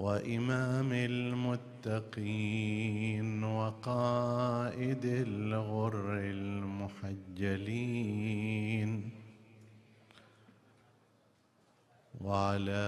[0.00, 2.24] وإمام المتقين
[3.44, 6.18] وقائد الغر
[7.40, 9.10] المحجلين
[12.20, 12.86] وعلى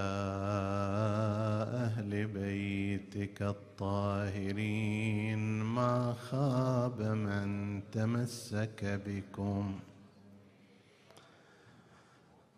[1.84, 9.74] أهل بيتك الطاهرين ما خاب من تمسك بكم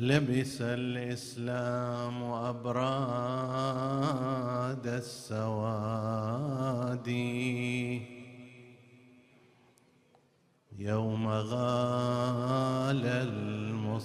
[0.00, 2.86] لبس الإسلام ابراد
[4.86, 6.28] السواد.
[10.78, 14.00] يوم غال المرتضى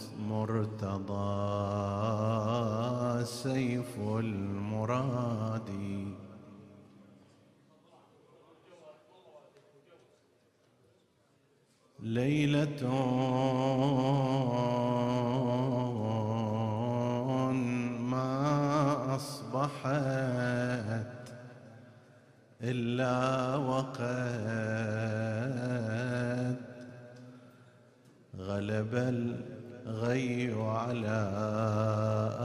[3.25, 5.69] سيف المراد.
[11.99, 12.85] ليلة
[19.65, 21.25] أصبحت
[22.61, 24.05] إلا وقد
[28.37, 31.19] غلب الغي على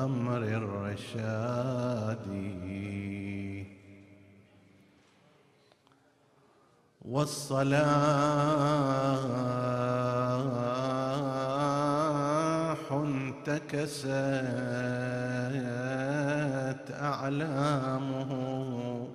[0.04, 2.26] أمر الرشاد.
[7.04, 8.69] والصلاح
[17.42, 19.08] أعلامه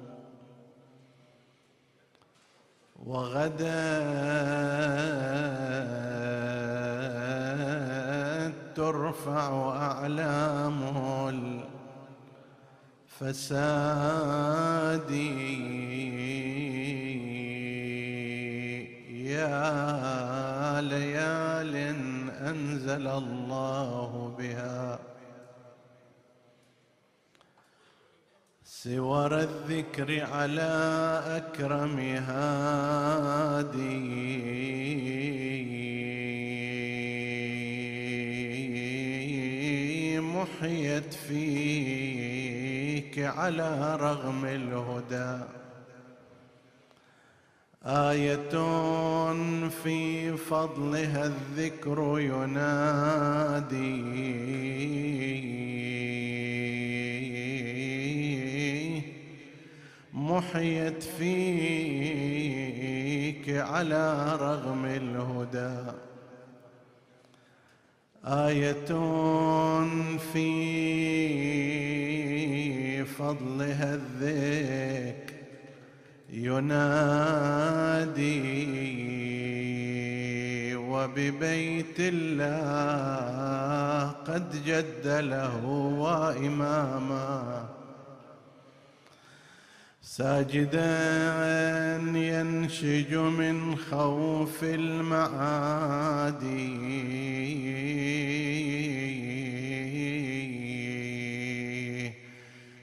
[3.05, 4.05] وغدا
[8.75, 11.29] ترفع أعلامه
[13.19, 15.11] الفساد
[29.85, 30.73] الذكر على
[31.27, 32.25] أكرم هادي.
[40.19, 45.43] محيت فيك على رغم الهدى.
[47.85, 48.55] آية
[49.83, 53.85] في فضلها الذكر ينادي.
[60.35, 62.35] محيت فيك
[63.49, 65.91] على رغم الهدى.
[68.25, 68.85] آية
[70.33, 70.65] في
[73.05, 75.33] فضلها الذكر
[76.29, 78.35] ينادي
[80.75, 85.65] وببيت الله قد جد له
[86.05, 87.69] وإماما.
[90.17, 96.45] ساجدا ينشج من خوف المعادي.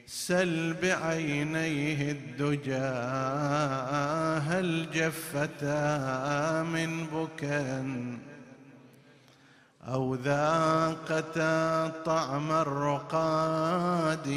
[0.06, 2.92] سل بعينيه الدجى
[4.48, 7.82] هل جفتا من بكى؟
[9.88, 14.28] أو ذاقتا طعم الرقاد؟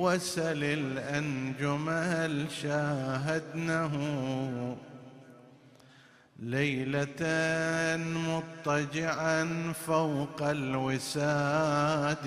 [0.00, 3.96] وسل الأنجم هل شاهدنه؟
[6.38, 7.22] ليلة
[8.26, 12.26] مضطجعا فوق الوساد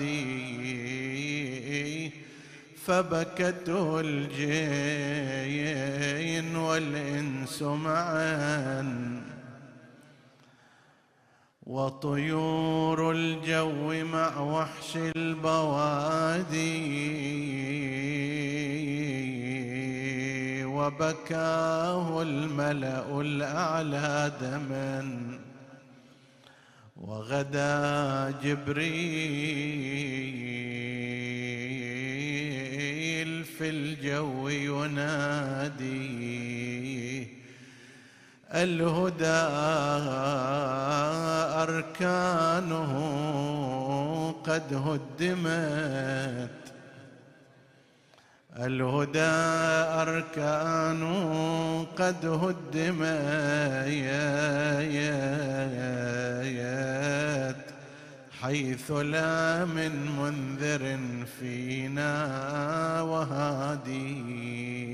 [2.86, 5.36] فبكته الجين
[6.56, 9.23] والإنس معا.
[11.66, 16.64] وطيور الجو مع وحش البوادي
[20.64, 25.28] وبكاه الملأ الأعلى دما
[26.96, 28.94] وغدا جبريل
[33.44, 35.94] في الجو ينادي
[38.54, 39.24] الهدى
[41.64, 42.92] أركانه
[44.44, 46.64] قد هدمت.
[48.56, 49.34] الهدى
[50.02, 51.02] أركان
[51.98, 53.02] قد هدم
[56.54, 57.64] يات
[58.40, 60.98] حيث لا من منذر
[61.40, 62.12] فينا
[63.00, 64.93] وهادي.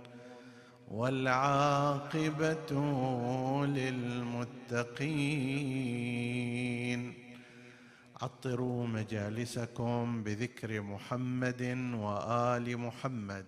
[0.91, 2.71] والعاقبة
[3.65, 4.81] للمتقين.
[8.21, 11.61] عطروا مجالسكم بذكر محمد
[11.93, 13.45] وآل محمد.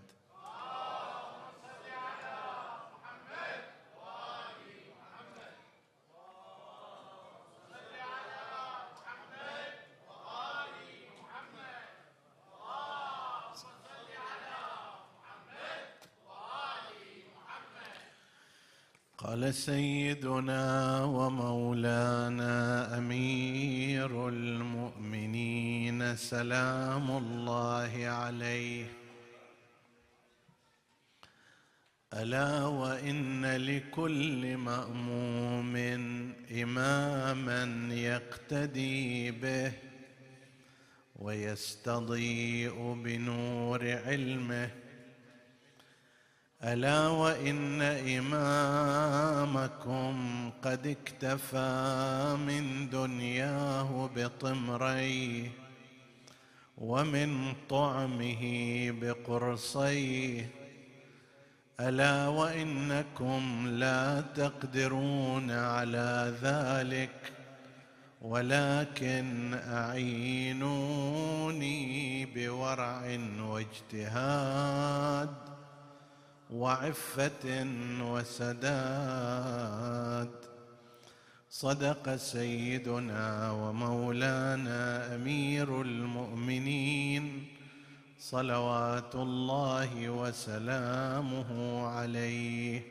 [19.33, 22.53] قال سيدنا ومولانا
[22.97, 28.85] أمير المؤمنين سلام الله عليه.
[32.13, 35.75] ألا وإن لكل مأموم
[36.51, 39.71] إماما يقتدي به
[41.15, 44.82] ويستضيء بنور علمه.
[46.63, 47.81] ألا وإن
[48.17, 50.13] إمامكم
[50.61, 55.49] قد اكتفى من دنياه بطمريه
[56.77, 58.41] ومن طعمه
[59.01, 60.49] بقرصيه
[61.79, 67.33] ألا وإنكم لا تقدرون على ذلك
[68.21, 70.85] ولكن أعينوني
[72.25, 75.52] بورع واجتهاد.
[76.49, 77.67] وعفة
[78.01, 79.73] وسداد.
[81.49, 87.47] صدق سيدنا ومولانا أمير المؤمنين
[88.19, 92.81] صلوات الله وسلامه عليه.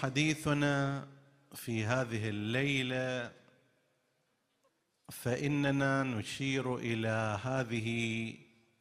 [0.00, 1.06] حديثنا
[1.54, 3.32] في هذه الليلة
[5.10, 7.88] فإننا نشير إلى هذه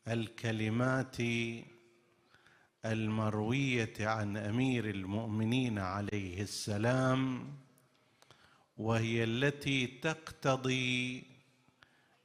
[0.08, 1.18] الكلمات
[2.86, 7.48] المروية عن أمير المؤمنين عليه السلام
[8.78, 11.24] وهي التي تقتضي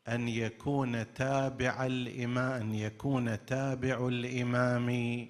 [0.09, 5.29] أن يكون تابع الامام ان يكون تابع الإمام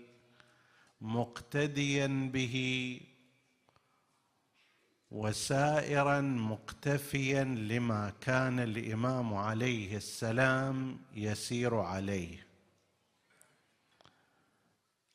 [1.00, 3.00] مقتديا به
[5.10, 12.47] وسائرا مقتفيا لما كان الإمام عليه السلام يسير عليه.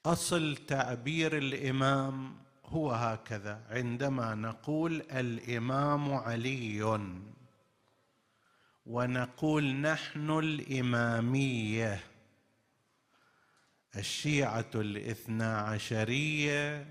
[0.05, 3.61] أصل تعبير الإمام هو هكذا.
[3.69, 6.99] عندما نقول الإمام علي
[8.85, 11.99] ونقول نحن الإمامية
[13.95, 16.87] الشيعة الاثنا عشريه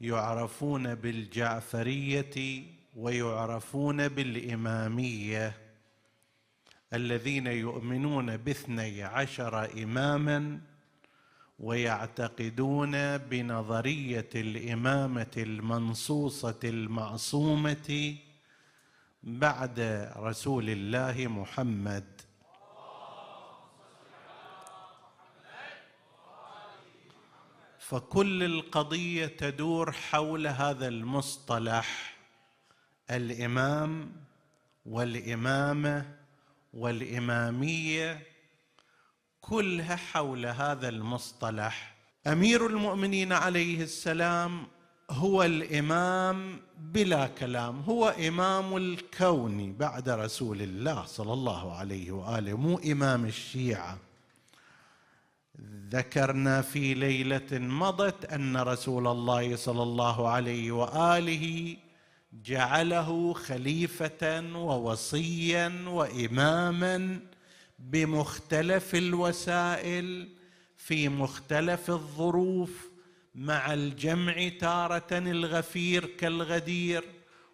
[0.00, 2.64] يعرفون بالجعفرية
[2.96, 5.56] ويعرفون بالإمامية.
[6.92, 10.69] الذين يؤمنون باثني عشر إماما
[11.60, 18.16] ويعتقدون بنظرية الإمامة المنصوصة المعصومة
[19.22, 19.80] بعد
[20.16, 22.20] رسول الله محمد.
[27.78, 32.16] فكل القضية تدور حول هذا المصطلح
[33.10, 34.12] الإمام
[34.86, 36.16] والإمامة
[36.74, 38.29] والإمامية
[39.40, 41.94] كلها حول هذا المصطلح.
[42.26, 44.66] أمير المؤمنين عليه السلام
[45.10, 52.78] هو الإمام بلا كلام هو إمام الكون بعد رسول الله صلى الله عليه وآله مو
[52.78, 53.98] إمام الشيعة.
[55.90, 61.76] ذكرنا في ليلة مضت أن رسول الله صلى الله عليه وآله
[62.32, 67.20] جعله خليفة ووصيا واماما
[67.80, 70.28] بمختلف الوسائل
[70.76, 72.90] في مختلف الظروف
[73.34, 77.04] مع الجمع تارة الغفير كالغدير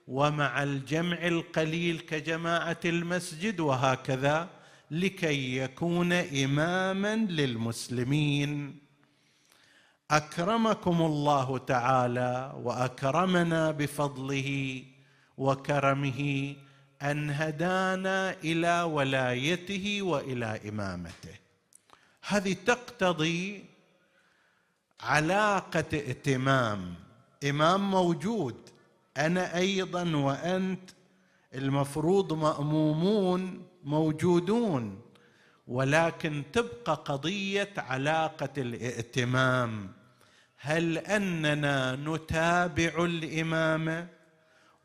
[0.09, 4.49] ومع الجمع القليل كجماعة المسجد وهكذا
[4.91, 8.79] لكي يكون إماما للمسلمين.
[10.11, 14.83] أكرمكم الله تعالى وأكرمنا بفضله
[15.37, 16.55] وكرمه
[17.03, 21.35] أن هدانا إلى ولايته وإلى إمامته.
[22.27, 23.65] هذه تقتضي
[25.01, 26.95] علاقة ائتمام
[27.45, 28.57] إمام موجود.
[29.17, 30.91] أنا أيضا وأنت
[31.55, 35.03] المفروض مأمومون موجودون.
[35.69, 39.93] ولكن تبقى قضية علاقة الائتمام
[40.59, 44.09] هل أننا نتابع الإمام؟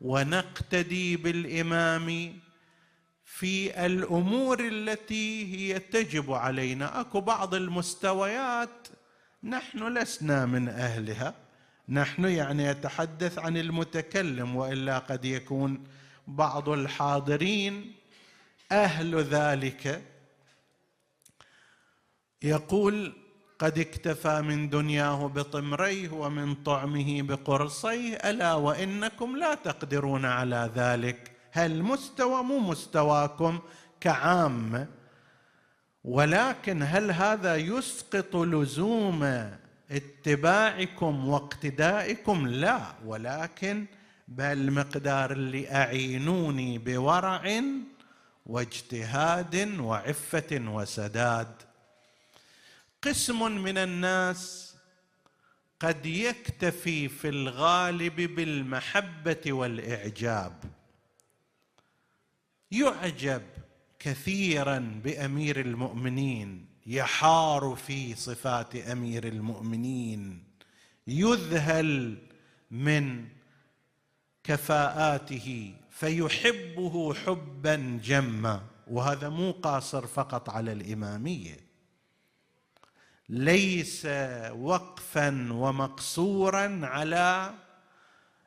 [0.02, 2.38] ونقتدي بالإمام
[3.24, 7.00] في الأمور التي هي تجب علينا.
[7.00, 8.88] أكو بعض المستويات
[9.44, 11.34] نحن لسنا من أهلها.
[11.88, 15.84] نحن يعني يتحدث عن المتكلم وإلا قد يكون
[16.26, 17.94] بعض الحاضرين
[18.72, 20.02] أهل ذلك.
[22.42, 23.21] يقول
[23.62, 31.82] قد اكتفى من دنياه بطمريه ومن طعمه بقرصيه ألا وإنكم لا تقدرون على ذلك؟ هل
[31.82, 33.58] مستوى مو مستواكم
[34.00, 34.86] كعامه
[36.04, 39.50] ولكن هل هذا يسقط لزوم
[39.90, 43.86] اتباعكم واقتدائكم؟ لا ولكن
[44.28, 47.62] بالمقدار اللي أعينوني بورع
[48.46, 51.71] واجتهاد وعفة وسداد.
[53.02, 54.74] قسم من الناس
[55.80, 60.64] قد يكتفي في الغالب بالمحبة والإعجاب.
[62.70, 63.42] يعجب
[63.98, 70.44] كثيرا بأمير المؤمنين يحار في صفات أمير المؤمنين
[71.06, 72.18] يذهل
[72.70, 73.28] من
[74.44, 78.62] كفاءاته فيحبه حبا جما.
[78.86, 81.71] وهذا مو قاصر فقط على الإمامية.
[83.28, 84.06] ليس
[84.50, 87.54] وقفا ومقصورا على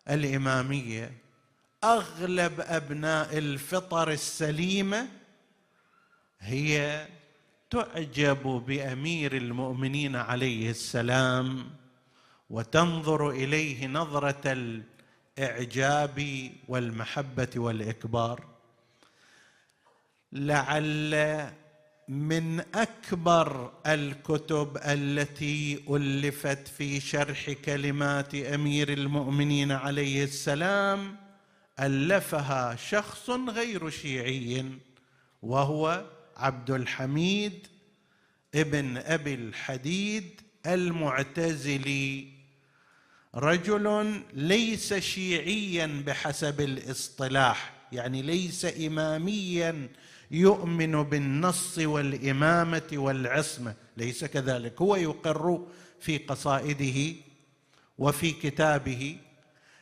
[0.10, 1.18] الإمامية.
[1.84, 5.08] أغلب أبناء الفطر السليمة
[6.40, 7.08] هي
[7.70, 11.72] تعجب بأمير المؤمنين عليه السلام
[12.50, 14.42] وتنظر إليه نظرة
[15.38, 18.46] الإعجاب والمحبة والإكبار.
[20.32, 21.14] لعل
[22.08, 31.16] من أكبر الكتب التي ألفت في شرح كلمات أمير المؤمنين عليه السلام
[31.80, 34.66] ألفها شخص غير شيعي
[35.42, 36.06] وهو
[36.38, 37.68] عبد الحميد
[38.56, 42.28] ابن أبي الحديد المعتزلي.
[43.36, 49.90] رجل ليس شيعيا بحسب الاصطلاح يعني ليس اماميا
[50.32, 53.74] يؤمن بالنص والإمامة والعصمة.
[53.98, 54.82] ليس كذلك.
[54.82, 55.68] هو يقر
[56.00, 57.16] في قصائده
[57.98, 59.18] وفي كتابه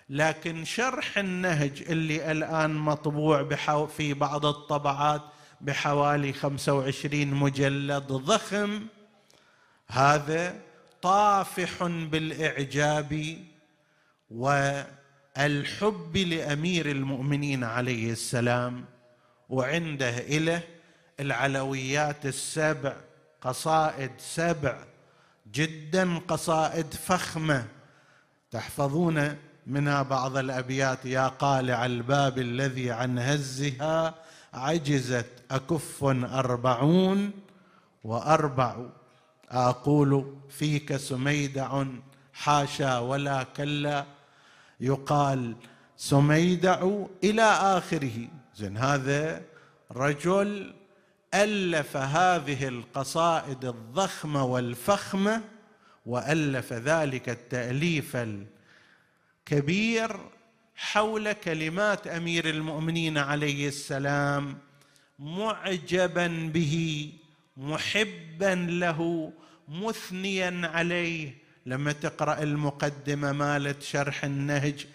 [0.09, 5.21] لكن شرح النهج اللي الآن مطبوع في بعض الطبعات
[5.61, 8.81] بحوالي 25 مجلد ضخم
[9.87, 10.55] هذا
[11.01, 13.37] طافح بالإعجاب
[14.31, 18.85] والحب لأمير المؤمنين عليه السلام.
[19.53, 20.61] وعنده إله
[21.19, 22.95] العلويات السبع
[23.41, 24.77] قصائد سبع
[25.53, 27.65] جدا قصائد فخمة.
[28.51, 29.35] تحفظون
[29.67, 34.15] منها بعض الأبيات يا قالع الباب الذي عن هزها
[34.53, 37.31] عجزت أكف أربعون
[38.03, 38.75] وأربع.
[39.49, 41.83] أقول فيك سميدع
[42.33, 44.05] حاشا ولا كلا.
[44.79, 45.55] يقال
[45.97, 46.87] سميدع
[47.23, 48.27] إلى آخره.
[48.55, 49.41] زين هذا
[49.91, 50.73] رجل
[51.33, 55.41] ألف هذه القصائد الضخمة والفخمة
[56.05, 58.17] وألف ذلك التأليف
[59.45, 60.19] كبير
[60.75, 64.57] حول كلمات أمير المؤمنين عليه السلام
[65.19, 67.11] معجبا به
[67.57, 69.31] محبا له
[69.67, 71.35] مثنيا عليه.
[71.65, 74.85] لما تقرأ المقدمة مالت شرح النهج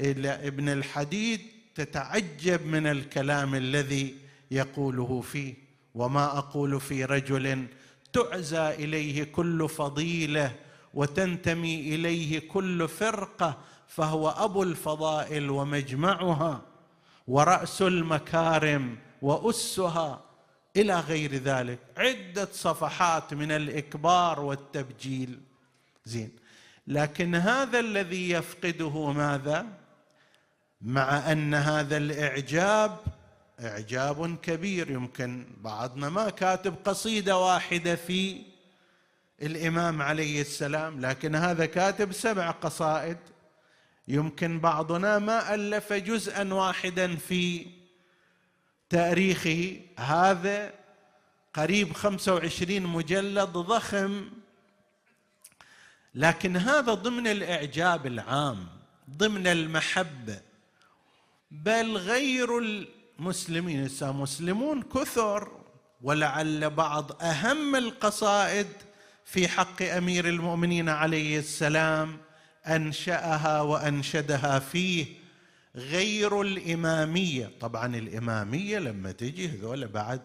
[0.00, 1.40] إلى ابن الحديد
[1.78, 4.14] تتعجب من الكلام الذي
[4.50, 5.54] يقوله فيه.
[5.94, 7.66] وما أقول في رجل
[8.12, 10.54] تعزى إليه كل فضيلة
[10.94, 13.58] وتنتمي إليه كل فرقة
[13.88, 16.62] فهو أبو الفضائل ومجمعها
[17.28, 20.20] ورأس المكارم وأسها
[20.76, 21.78] إلى غير ذلك.
[21.96, 25.40] عدة صفحات من الإكبار والتبجيل.
[26.04, 26.30] زين.
[26.86, 29.77] لكن هذا الذي يفقده ماذا؟
[30.82, 32.98] مع أن هذا الإعجاب
[33.60, 34.90] إعجاب كبير.
[34.90, 38.42] يمكن بعضنا ما كاتب قصيدة واحدة في
[39.42, 43.18] الإمام عليه السلام لكن هذا كاتب سبع قصائد.
[44.08, 47.66] يمكن بعضنا ما ألف جزءا واحدا في
[48.90, 49.80] تاريخه.
[49.98, 50.72] هذا
[51.54, 54.30] قريب 25 مجلد ضخم.
[56.14, 58.66] لكن هذا ضمن الإعجاب العام
[59.10, 60.47] ضمن المحبة.
[61.50, 63.88] بل غير المسلمين.
[64.02, 65.52] مسلمون كثر
[66.02, 68.66] ولعل بعض أهم القصائد
[69.24, 72.16] في حق أمير المؤمنين عليه السلام
[72.66, 75.06] أنشأها وأنشدها فيه
[75.76, 77.50] غير الإمامية.
[77.60, 80.22] طبعا الإمامية لما تجي هذول بعد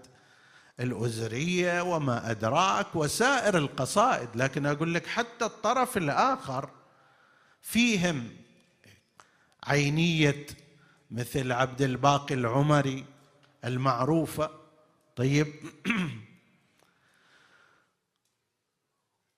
[0.79, 6.69] الأزرية وما أدراك وسائر القصائد لكن أقول لك حتى الطرف الآخر
[7.61, 8.29] فيهم
[9.63, 10.45] عينية
[11.13, 13.05] مثل عبد الباقي العمري
[13.65, 14.49] المعروفة
[15.15, 15.47] طيب.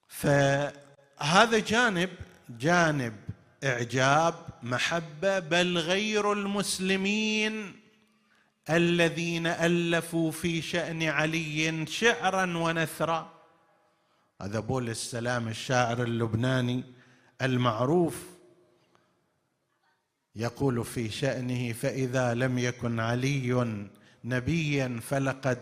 [0.08, 2.10] فهذا جانب
[2.50, 3.14] جانب
[3.64, 7.80] إعجاب محبة بل غير المسلمين
[8.70, 13.32] الذين ألفوا في شأن علي شعرا ونثرا.
[14.42, 16.84] هذا بول السلام الشاعر اللبناني
[17.42, 18.35] المعروف.
[20.36, 23.88] يقول في شأنه فإذا لم يكن علي
[24.26, 25.60] نبيا فلقد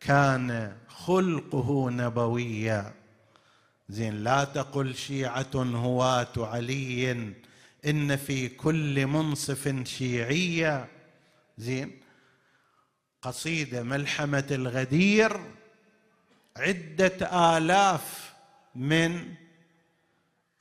[0.00, 2.94] كان خلقه نبويا.
[3.88, 7.32] زين لا تقل شيعة هواه علي
[7.86, 10.88] إن في كل منصف شيعية.
[11.58, 12.00] زين
[13.22, 15.40] قصيدة ملحمة الغدير
[16.56, 18.34] عدة آلاف
[18.74, 19.34] من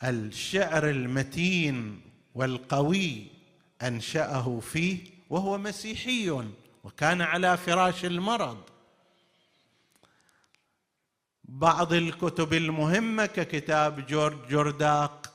[0.03, 2.01] الشعر المتين
[2.36, 3.34] والقوي.
[3.81, 4.97] أنشأه فيه
[5.29, 6.45] وهو مسيحي
[6.83, 8.57] وكان على فراش المرض.
[11.43, 15.33] بعض الكتب المهمة ككتاب جورج جورداق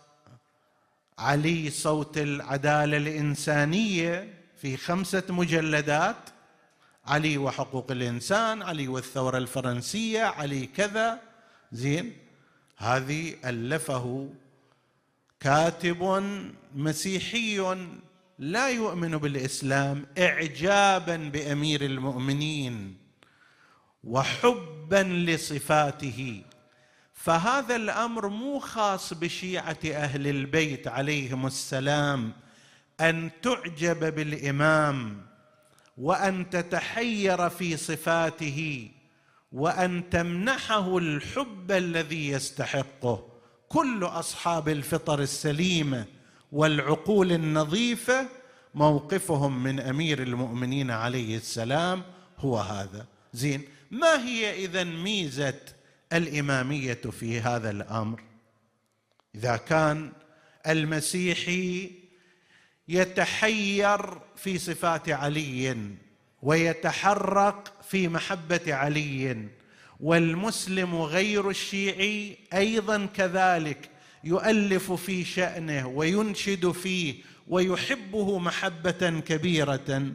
[1.19, 6.17] علي صوت العدالة الإنسانية في خمسة مجلدات
[7.07, 11.21] علي وحقوق الإنسان علي والثورة الفرنسية علي كذا.
[11.73, 12.17] زين
[12.77, 14.29] هذه ألفه
[15.41, 16.03] كاتب
[16.75, 17.77] مسيحي
[18.41, 22.97] لا يؤمن بالإسلام اعجابا بأمير المؤمنين
[24.05, 26.43] وحبا لصفاته.
[27.15, 32.33] فهذا الأمر مو خاص بشيعة أهل البيت عليهم السلام
[33.01, 35.27] أن تعجب بالإمام
[35.99, 38.91] وأن تتحير في صفاته
[39.53, 43.27] وأن تمنحه الحب الذي يستحقه.
[43.69, 46.20] كل أصحاب الفطر السليمة
[46.53, 48.29] والعقول النظيفة
[48.75, 52.03] موقفهم من أمير المؤمنين عليه السلام
[52.39, 53.07] هو هذا.
[53.33, 55.61] زين ما هي اذا ميزة
[56.13, 58.23] الإمامية في هذا الأمر؟
[59.35, 60.13] إذا كان
[60.67, 61.91] المسيحي
[62.89, 65.77] يتحير في صفات علي
[66.43, 69.49] ويتحرق في محبة علي
[70.01, 73.91] والمسلم غير الشيعي أيضا كذلك
[74.25, 77.15] يؤلف في شأنه وينشد فيه
[77.49, 80.15] ويحبه محبة كبيرة.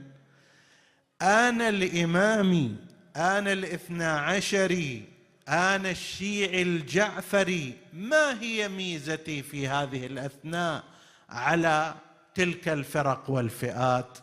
[1.21, 2.77] آن الإمام
[3.15, 5.03] آن الاثنى عشري
[5.47, 10.83] آن الشيعي الجعفري ما هي ميزتي في هذه الأثناء
[11.29, 11.95] على
[12.35, 14.17] تلك الفرق والفئات؟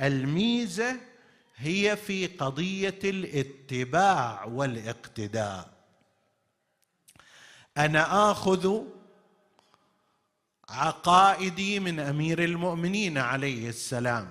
[0.00, 0.96] الميزة
[1.56, 5.79] هي في قضية الاتباع والاقتداء.
[7.78, 8.80] أنا آخذ
[10.68, 14.28] عقائدي من أمير المؤمنين عليه السلام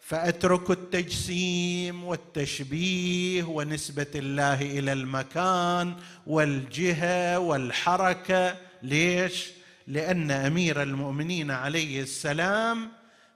[0.00, 5.96] فأترك التجسيم والتشبيه ونسبة الله إلى المكان
[6.26, 8.56] والجهة والحركة.
[8.82, 9.50] ليش؟
[9.86, 12.88] لأن أمير المؤمنين عليه السلام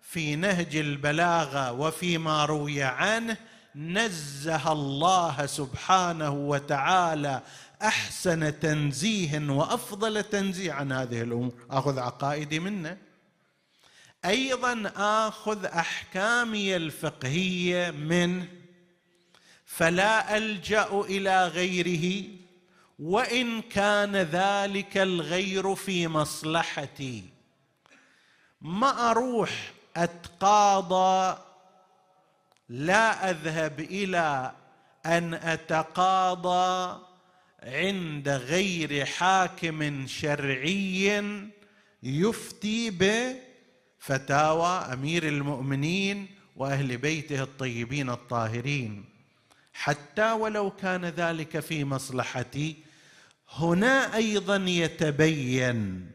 [0.03, 3.37] في نهج البلاغة وفيما روي عنه
[3.75, 7.43] نزه الله سبحانه وتعالى
[7.83, 10.73] أحسن تنزيه وأفضل تنزيه.
[10.73, 11.53] عن هذه الأمور.
[11.71, 12.99] أخذ عقائدي منه.
[14.25, 18.49] أيضا آخذ أحكامي الفقهية منه
[19.67, 22.29] فلا ألجأ إلى غيره
[22.99, 27.25] وإن كان ذلك الغير في مصلحتي.
[28.61, 31.39] ما أروح أتقاضى
[32.69, 34.53] لا أذهب إلى
[35.07, 37.01] أن أتقاضى
[37.63, 41.23] عند غير حاكم شرعي
[42.03, 49.05] يفتي بفتاوى أمير المؤمنين وأهل بيته الطيبين الطاهرين.
[49.73, 52.77] حتى ولو كان ذلك في مصلحتي
[53.51, 56.11] هنا أيضا يتبين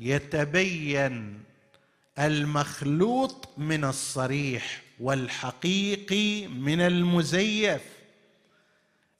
[0.00, 1.42] يتبين
[2.18, 7.97] المخلوط من الصريح والحقيقي من المزيف.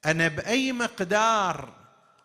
[0.06, 1.68] أنا بأي مقدار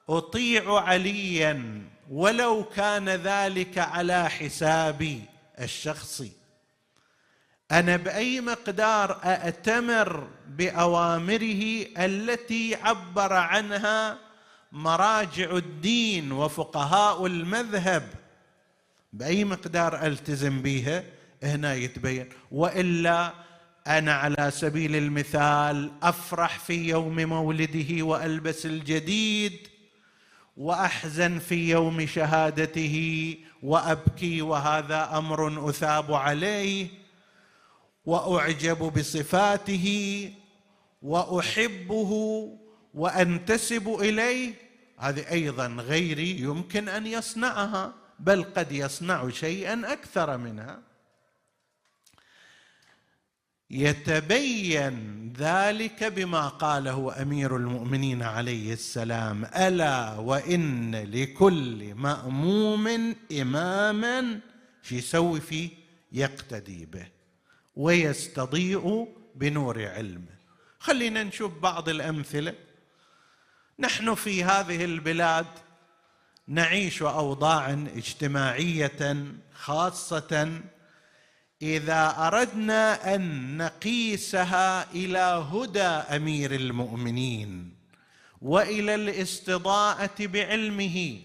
[0.09, 5.21] أطيع عليا ولو كان ذلك على حسابي
[5.59, 6.31] الشخصي.
[7.71, 14.17] أنا بأي مقدار أأتمر بأوامره التي عبر عنها
[14.71, 18.09] مراجع الدين وفقهاء المذهب.
[19.13, 21.03] بأي مقدار ألتزم بها
[21.43, 22.29] هنا يتبين.
[22.51, 23.33] وإلا
[23.87, 29.67] أنا على سبيل المثال أفرح في يوم مولده وألبس الجديد
[30.57, 36.87] وأحزن في يوم شهادته وأبكي وهذا أمر أثاب عليه
[38.05, 40.29] وأعجب بصفاته
[41.01, 42.11] وأحبه
[42.93, 44.53] وأنتسب إليه.
[44.97, 50.92] هذه أيضا غيري يمكن أن يصنعها بل قد يصنع شيئا أكثر منها.
[53.73, 64.39] يتبين ذلك بما قاله أمير المؤمنين عليه السلام ألا وإن لكل مأموم إماما
[64.91, 65.69] يسوي فيه
[66.11, 67.07] يقتدي به
[67.75, 70.33] ويستضيء بنور علمه
[70.79, 72.53] خلينا نشوف بعض الأمثلة.
[73.79, 75.45] نحن في هذه البلاد
[76.47, 80.61] نعيش اوضاعا اجتماعية خاصة
[81.63, 85.79] إذا أردنا أن نقيسها إلى هدى
[86.15, 87.73] أمير المؤمنين
[88.41, 91.19] وإلى الاستضاءة بعلمه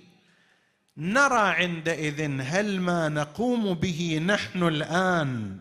[0.97, 5.61] نرى عندئذ هل ما نقوم به نحن الآن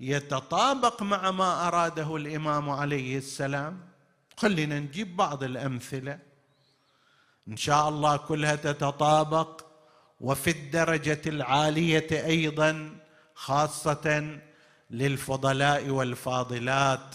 [0.00, 3.80] يتطابق مع ما أراده الإمام عليه السلام؟
[4.36, 6.18] خلينا نجيب بعض الأمثلة.
[7.48, 9.64] إن شاء الله كلها تتطابق
[10.20, 13.01] وفي الدرجة العالية أيضا
[13.42, 14.38] خاصة
[14.90, 17.14] للفضلاء والفاضلات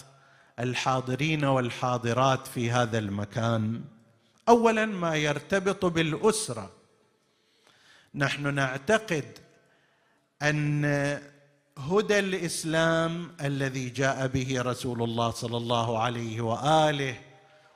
[0.58, 3.84] الحاضرين والحاضرات في هذا المكان.
[4.48, 6.70] اولا ما يرتبط بالأسرة.
[8.14, 9.24] نحن نعتقد
[10.42, 10.84] أن
[11.78, 17.16] هدى الإسلام الذي جاء به رسول الله صلى الله عليه وآله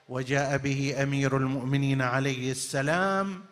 [0.09, 3.45] وجاء به أمير المؤمنين عليه السلام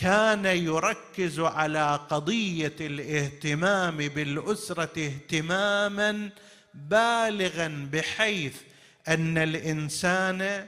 [0.00, 6.30] كان يركز على قضية الاهتمام بالأسرة اهتماما
[6.74, 8.56] بالغا بحيث
[9.08, 10.66] أن الإنسان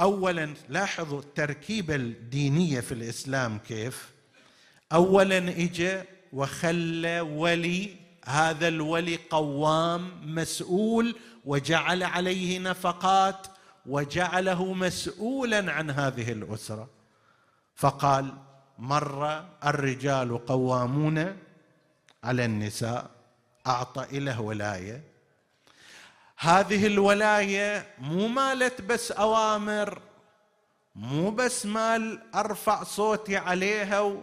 [0.00, 4.08] اولا لاحظوا التركيبة الدينية في الإسلام كيف؟
[4.92, 13.46] اولا اجى وخلى ولي هذا الولي قوام مسؤول وجعل عليه نفقات
[13.86, 16.90] وجعله مسؤولا عن هذه الأسرة.
[17.74, 18.34] فقال
[18.78, 21.36] مر الرجال قوامون
[22.24, 23.10] على النساء
[23.66, 25.02] أعطى له ولاية.
[26.38, 29.98] هذه الولاية مو مالت بس أوامر
[30.94, 34.16] مو بس مال أرفع صوتي عليها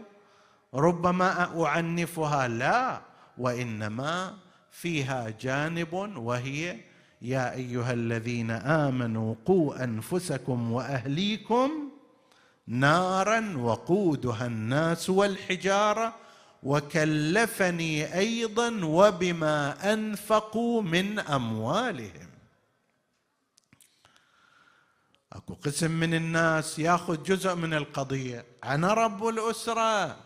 [0.73, 3.01] وربما أعنفها لا
[3.37, 4.37] وإنما
[4.71, 6.79] فيها جانب وهي
[7.21, 11.90] يا أيها الذين آمنوا قوا أنفسكم وأهليكم
[12.71, 16.15] نارا وقودها الناس والحجارة
[16.63, 22.29] وكلفني أيضا وبما أنفقوا من أموالهم.
[25.33, 28.45] أكو قسم من الناس ياخذ جزء من القضية.
[28.63, 30.17] أنا رب الأسرة.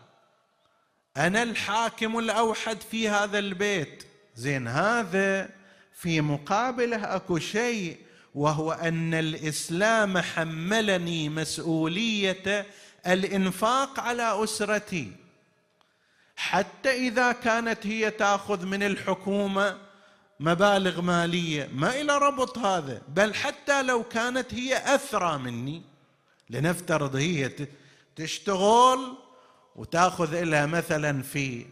[1.18, 4.04] أنا الحاكم الأوحد في هذا البيت.
[4.36, 5.50] زين هذا
[5.94, 8.05] في مقابله أكو شيء
[8.36, 12.65] وهو أن الإسلام حملني مسؤولية
[13.08, 15.12] الإنفاق على أسرتي.
[16.36, 19.78] حتى إذا كانت هي تأخذ من الحكومة
[20.39, 25.82] مبالغ مالية ما إلى ربط هذا بل حتى لو كانت هي أثرى مني
[26.50, 27.52] لنفترض هي
[28.15, 29.17] تشتغل
[29.76, 31.65] وتأخذ لها مثلا في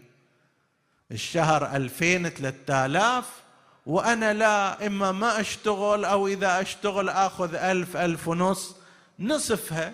[1.11, 3.42] الشهر ألفين ثلاثة آلاف
[3.85, 8.75] وأنا لا إما ما أشتغل أو إذا أشتغل آخذ ألف ألف ونص.
[9.19, 9.93] نصفها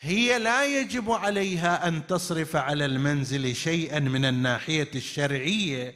[0.00, 5.94] هي لا يجب عليها أن تصرف على المنزل شيئا من الناحية الشرعية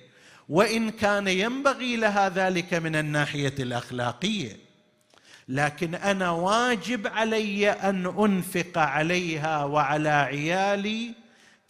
[0.48, 4.56] وإن كان ينبغي لها ذلك من الناحية الأخلاقية.
[5.48, 11.14] لكن أنا واجب علي أن أنفق عليها وعلى عيالي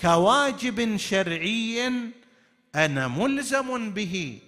[0.00, 1.92] كواجب شرعي
[2.74, 4.38] أنا ملزم به.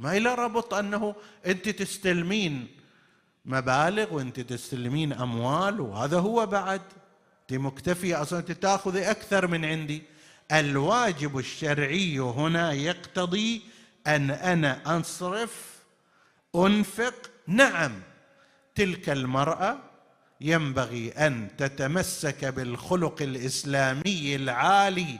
[0.00, 1.14] ما إلى ربط أنه
[1.46, 2.68] أنت تستلمين
[3.44, 6.82] مبالغ وأنت تستلمين أموال وهذا هو بعد.
[7.40, 10.02] أنت مكتفية أصلا أنت تأخذي أكثر من عندي.
[10.52, 13.62] الواجب الشرعي هنا يقتضي
[14.06, 15.74] أن أنا أنصرف
[16.54, 17.14] أنفق.
[17.46, 17.92] نعم
[18.74, 19.78] تلك المرأة
[20.40, 25.18] ينبغي أن تتمسك بالخلق الإسلامي العالي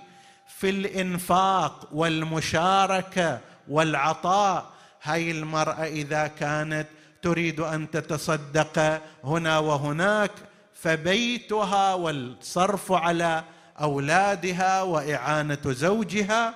[0.58, 4.74] في الإنفاق والمشاركة والعطاء.
[5.02, 6.86] هاي المرأة إذا كانت
[7.22, 10.30] تريد أن تتصدق هنا وهناك
[10.74, 13.44] فبيتها والصرف على
[13.80, 16.54] أولادها وإعانة زوجها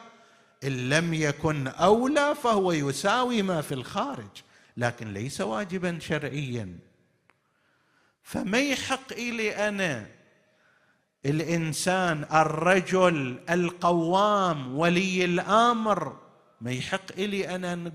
[0.65, 4.43] إن لم يكن أولى فهو يساوي ما في الخارج
[4.77, 6.79] لكن ليس واجبا شرعيا.
[8.23, 10.07] فما يحق إلي أنا
[11.27, 16.28] الإنسان الرجل القوام ولي الأمر
[16.61, 17.93] ما يحق إلي أنا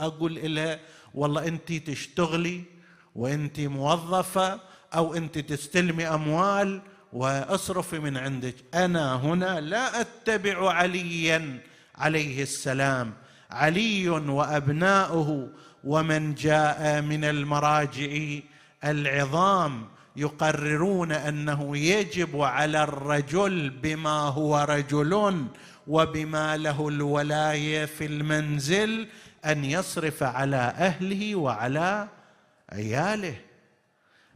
[0.00, 0.80] أقول لها
[1.14, 2.62] والله أنت تشتغلي
[3.14, 4.60] وأنت موظفة
[4.94, 8.54] أو أنت تستلمي أموال وأصرفي من عندك.
[8.74, 11.60] أنا هنا لا أتبع عليا
[11.94, 13.12] عليه السلام.
[13.50, 15.48] علي وأبناؤه
[15.84, 18.38] ومن جاء من المراجع
[18.84, 19.84] العظام
[20.16, 25.44] يقررون أنه يجب على الرجل بما هو رجل
[25.86, 29.08] وبما له الولاية في المنزل
[29.44, 32.08] أن يصرف على أهله وعلى
[32.72, 33.36] عياله.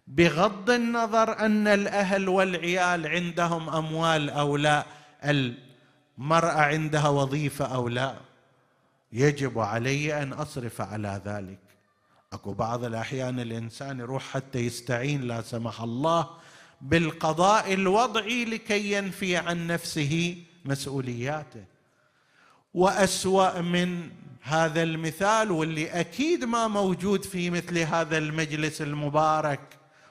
[0.07, 4.87] بغض النظر أن الأهل والعيال عندهم أموال أو لا
[5.25, 8.15] المرأة عندها وظيفة أو لا
[9.13, 11.59] يجب علي أن أصرف على ذلك.
[12.33, 16.31] أكو بعض الأحيان الإنسان يروح حتى يستعين لا سمح الله
[16.81, 21.65] بالقضاء الوضعي لكي ينفي عن نفسه مسؤولياته.
[22.75, 24.11] وأسوأ من
[24.43, 29.61] هذا المثال واللي أكيد ما موجود في مثل هذا المجلس المبارك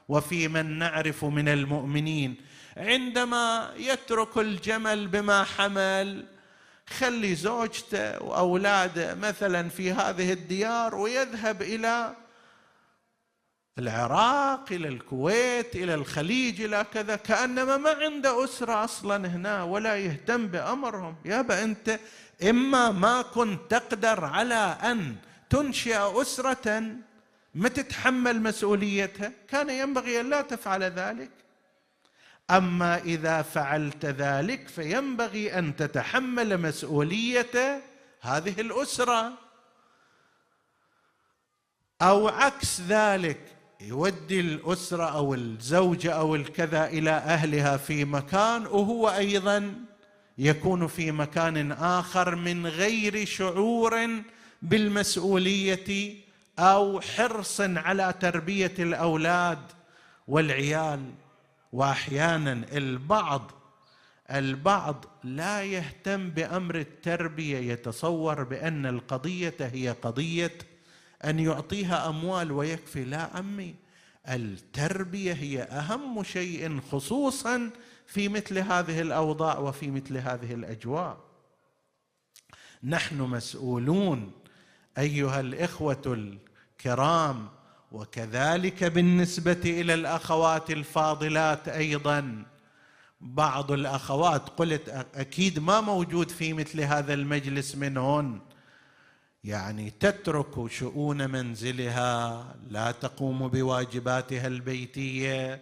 [0.09, 2.35] وفي من نعرف من المؤمنين
[2.77, 6.25] عندما يترك الجمل بما حمل
[6.87, 12.15] خلي زوجته وأولاده مثلا في هذه الديار ويذهب إلى
[13.79, 20.47] العراق إلى الكويت إلى الخليج إلى كذا كأنما ما عنده أسرة أصلا هنا ولا يهتم
[20.47, 21.15] بأمرهم.
[21.25, 21.99] يابا أنت
[22.49, 25.15] إما ما كنت تقدر على أن
[25.49, 26.83] تنشئ أسرة
[27.55, 31.31] ما تتحمل مسؤوليتها؟ كان ينبغي أن لا تفعل ذلك.
[32.51, 37.81] أما إذا فعلت ذلك فينبغي أن تتحمل مسؤولية
[38.21, 39.33] هذه الأسرة.
[42.01, 49.73] أو عكس ذلك يودي الأسرة أو الزوجه أو الكذا إلى أهلها في مكان وهو أيضا
[50.37, 54.09] يكون في مكان آخر من غير شعور
[54.61, 56.15] بالمسؤولية
[56.59, 59.59] أو حرص على تربية الأولاد.
[60.27, 61.13] والعيال
[61.73, 63.51] واحيانا البعض
[64.31, 70.57] البعض لا يهتم بأمر التربية يتصور بأن القضية هي قضية
[71.25, 73.03] أن يعطيها أموال ويكفي.
[73.03, 73.75] لا عمي
[74.29, 77.69] التربية هي أهم شيء خصوصا
[78.07, 81.17] في مثل هذه الأوضاع وفي مثل هذه الأجواء.
[82.83, 84.31] نحن مسؤولون
[84.97, 87.49] أيها الإخوة الكرام
[87.91, 92.45] وكذلك بالنسبة إلى الأخوات الفاضلات أيضا.
[93.21, 98.39] بعض الأخوات قلت أكيد ما موجود في مثل هذا المجلس منهن
[99.47, 105.59] يعني تترك شؤون منزلها لا تقوم بواجباتها البيتية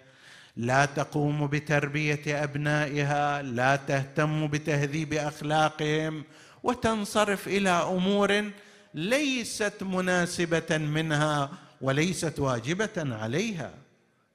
[0.57, 6.23] لا تقوم بتربية أبنائها لا تهتم بتهذيب أخلاقهم
[6.63, 8.51] وتنصرف إلى أمور
[8.93, 11.49] ليست مناسبة منها
[11.81, 13.73] وليست واجبة عليها.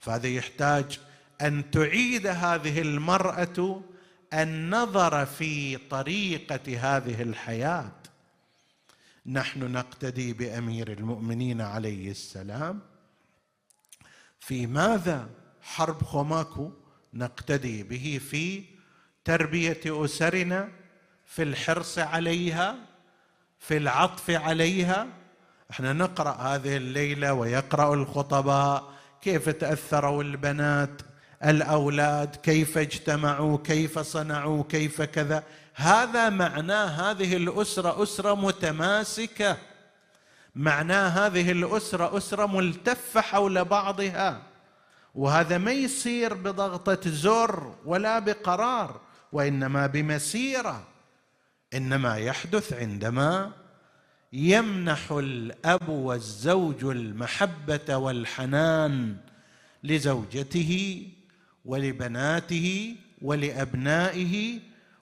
[0.01, 0.99] فهذا يحتاج
[1.41, 3.81] أن تعيد هذه المرأة
[4.35, 8.00] النظر في طريقة هذه الحياة.
[9.31, 12.81] نحن نقتدي بأمير المؤمنين عليه السلام.
[14.41, 15.29] في ماذا
[15.63, 16.71] حرب خوماكو
[17.15, 18.65] نقتدي به في
[19.25, 20.69] تربية أسرنا
[21.27, 22.77] في الحرص عليها
[23.59, 25.07] في العطف عليها؟
[25.71, 31.03] إحنا نقرأ هذه الليلة ويقرأ الخطباء كيف تأثروا البنات
[31.45, 35.45] الأولاد كيف اجتمعوا كيف صنعوا كيف كذا.
[35.75, 39.57] هذا معناه هذه الأسرة أسرة متماسكة.
[40.55, 44.43] معناه هذه الأسرة أسرة ملتفة حول بعضها.
[45.15, 49.01] وهذا ما يصير بضغطة زر ولا بقرار
[49.33, 50.85] وإنما بمسيرة.
[51.75, 53.53] إنما يحدث عندما
[54.33, 59.17] يمنح الأب والزوج المحبة والحنان
[59.85, 61.03] لزوجته
[61.65, 64.59] ولبناته ولأبنائه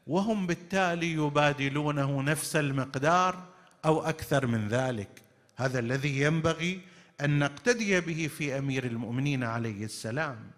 [0.07, 3.49] وهم بالتالي يبادلونه نفس المقدار
[3.85, 5.09] أو أكثر من ذلك.
[5.57, 6.81] هذا الذي ينبغي
[7.21, 10.51] أن نقتدي به في أمير المؤمنين عليه السلام.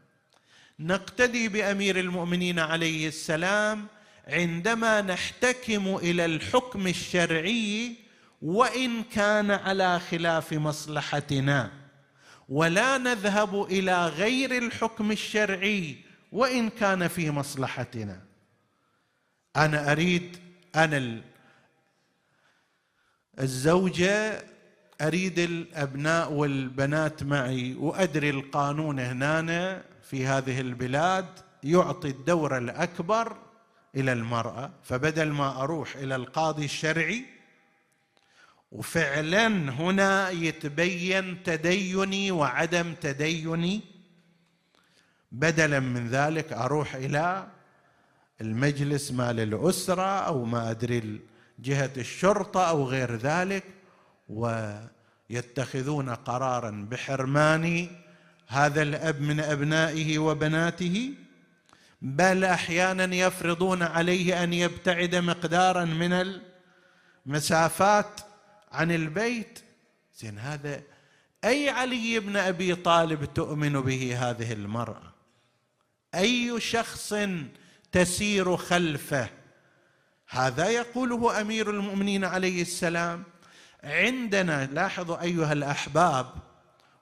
[0.80, 3.86] نقتدي بأمير المؤمنين عليه السلام
[4.28, 7.96] عندما نحتكم إلى الحكم الشرعي
[8.42, 11.79] وإن كان على خلاف مصلحتنا.
[12.50, 15.96] ولا نذهب إلى غير الحكم الشرعي
[16.32, 18.22] وإن كان في مصلحتنا.
[19.56, 20.36] أنا أريد
[20.76, 21.20] أنا
[23.40, 24.44] الزوجة
[25.00, 31.26] أريد الأبناء والبنات معي وأدري القانون هنا في هذه البلاد
[31.64, 33.36] يعطي الدور الأكبر
[33.96, 37.24] إلى المرأة فبدل ما أروح إلى القاضي الشرعي
[38.72, 43.80] وفعلا هنا يتبين تديني وعدم تديني.
[45.32, 47.46] بدلا من ذلك أروح إلى
[48.40, 51.20] المجلس مال الأسرة أو ما أدري
[51.58, 53.64] جهة الشرطة أو غير ذلك
[54.28, 57.90] ويتخذون قرارا بحرمان
[58.46, 61.14] هذا الأب من أبنائه وبناته.
[62.02, 66.40] بل أحيانا يفرضون عليه أن يبتعد مقدارا من
[67.26, 68.20] المسافات
[68.72, 69.58] عن البيت.
[70.18, 70.82] زين هذا
[71.44, 75.12] أي علي بن أبي طالب تؤمن به هذه المرأة؟
[76.14, 77.14] أي شخص
[77.92, 79.28] تسير خلفه؟
[80.28, 83.22] هذا يقوله أمير المؤمنين عليه السلام.
[83.84, 86.26] عندنا لاحظوا أيها الأحباب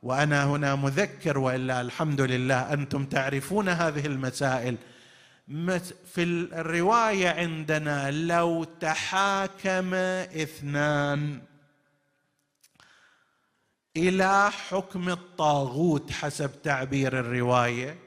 [0.03, 4.77] وأنا هنا مذكر وإلا الحمد لله أنتم تعرفون هذه المسائل.
[6.15, 11.41] في الرواية عندنا لو تحاكم اثنان.
[13.99, 17.99] إلى حكم الطاغوت حسب تعبير الرواية.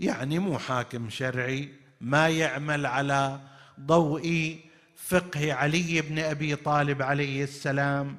[0.00, 1.68] يعني مو حاكم شرعي
[2.00, 3.40] ما يعمل على
[3.80, 4.58] ضوء
[4.96, 8.16] فقه علي بن أبي طالب عليه السلام.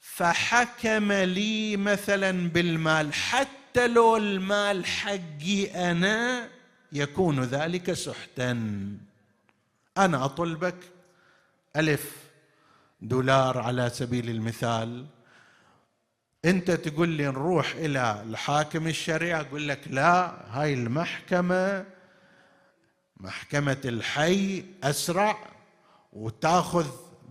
[0.00, 6.48] فحكم لي مثلا بالمال حتى لو المال حقي أنا
[6.92, 8.50] يكون ذلك سحتا.
[9.98, 10.76] أنا أطلبك
[11.76, 12.16] ألف
[13.00, 15.06] دولار على سبيل المثال.
[16.44, 21.84] انت تقول لي نروح إلى الحاكم الشرعي أقول لك لا هاي المحكمة
[23.16, 25.38] محكمة الحي أسرع
[26.12, 26.86] وتأخذ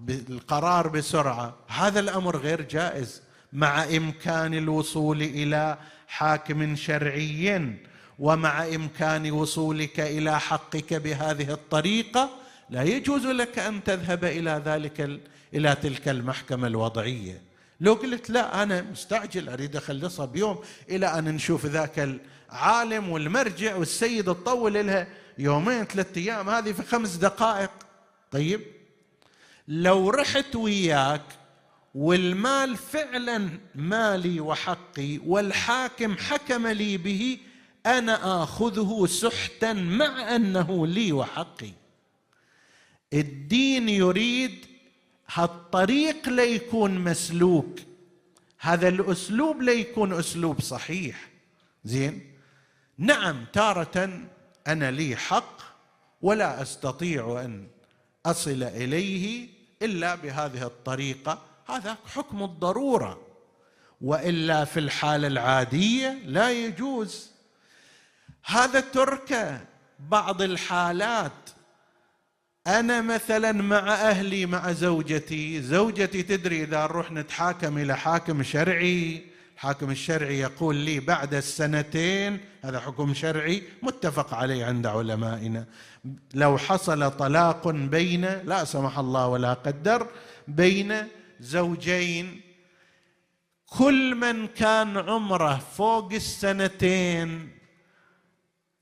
[0.10, 1.56] القرار بسرعة.
[1.68, 3.22] هذا الأمر غير جائز
[3.54, 7.76] مع إمكان الوصول إلى حاكم شرعي
[8.20, 12.30] ومع إمكان وصولك إلى حقك بهذه الطريقة.
[12.70, 15.20] لا يجوز لك أن تذهب إلى ذلك
[15.54, 17.49] إلى تلك المحكمة الوضعية.
[17.82, 22.20] لو قلت لا أنا مستعجل أريد أخلصها بيوم إلى أن نشوف ذاك
[22.52, 27.72] العالم والمرجع والسيد تطول لها يومين ثلاثة أيام هذه في خمس دقائق.
[28.32, 28.62] طيب
[29.68, 31.22] لو رحت وياك
[31.96, 37.38] والمال فعلا مالي وحقي والحاكم حكم لي به
[37.86, 41.72] أنا آخذه سحتا مع أنه لي وحقي.
[43.14, 44.66] الدين يريد
[45.34, 47.80] هالطريق ليكون مسلوك.
[48.60, 51.30] هذا الأسلوب ليكون أسلوب صحيح.
[51.84, 52.36] زين؟
[52.98, 54.28] نعم تارة
[54.68, 55.62] أنا لي حق
[56.22, 57.68] ولا أستطيع أن
[58.26, 59.50] أصل إليه
[59.82, 61.42] إلا بهذه الطريقة.
[61.68, 63.22] هذا حكم الضرورة.
[64.02, 67.32] وإلا في الحالة العادية لا يجوز.
[68.46, 69.62] هذا ترك
[70.00, 71.50] بعض الحالات
[72.70, 75.62] أنا مثلا مع أهلي مع زوجتي.
[75.62, 79.24] زوجتي تدري إذا نروح نتحاكم إلى حاكم شرعي.
[79.56, 85.66] الحاكم الشرعي يقول لي بعد السنتين هذا حكم شرعي متفق عليه عند علمائنا.
[86.34, 90.08] لو حصل طلاق بين لا سمح الله ولا قدر
[90.48, 90.94] بين
[91.40, 92.42] زوجين
[93.66, 97.50] كل من كان عمره فوق السنتين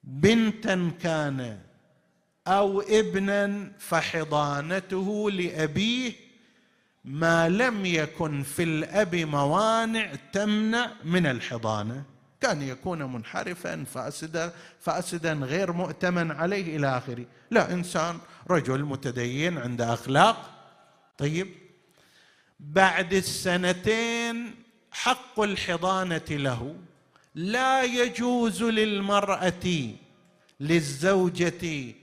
[0.03, 1.66] بنتا كان
[2.47, 6.13] أو ابنا فحضانته لأبيه
[7.05, 12.03] ما لم يكن في الأب موانع تمنع من الحضانة.
[12.41, 17.25] كان يكون منحرفا فاسدا فاسدا غير مؤتمن عليه إلى آخره.
[17.51, 18.19] لا إنسان
[18.49, 20.49] رجل متدين عنده أخلاق.
[21.17, 21.47] طيب.
[22.59, 24.55] بعد السنتين
[24.91, 26.75] حق الحضانة له.
[27.35, 29.93] لا يجوز للمرأة
[30.59, 31.93] للزوجة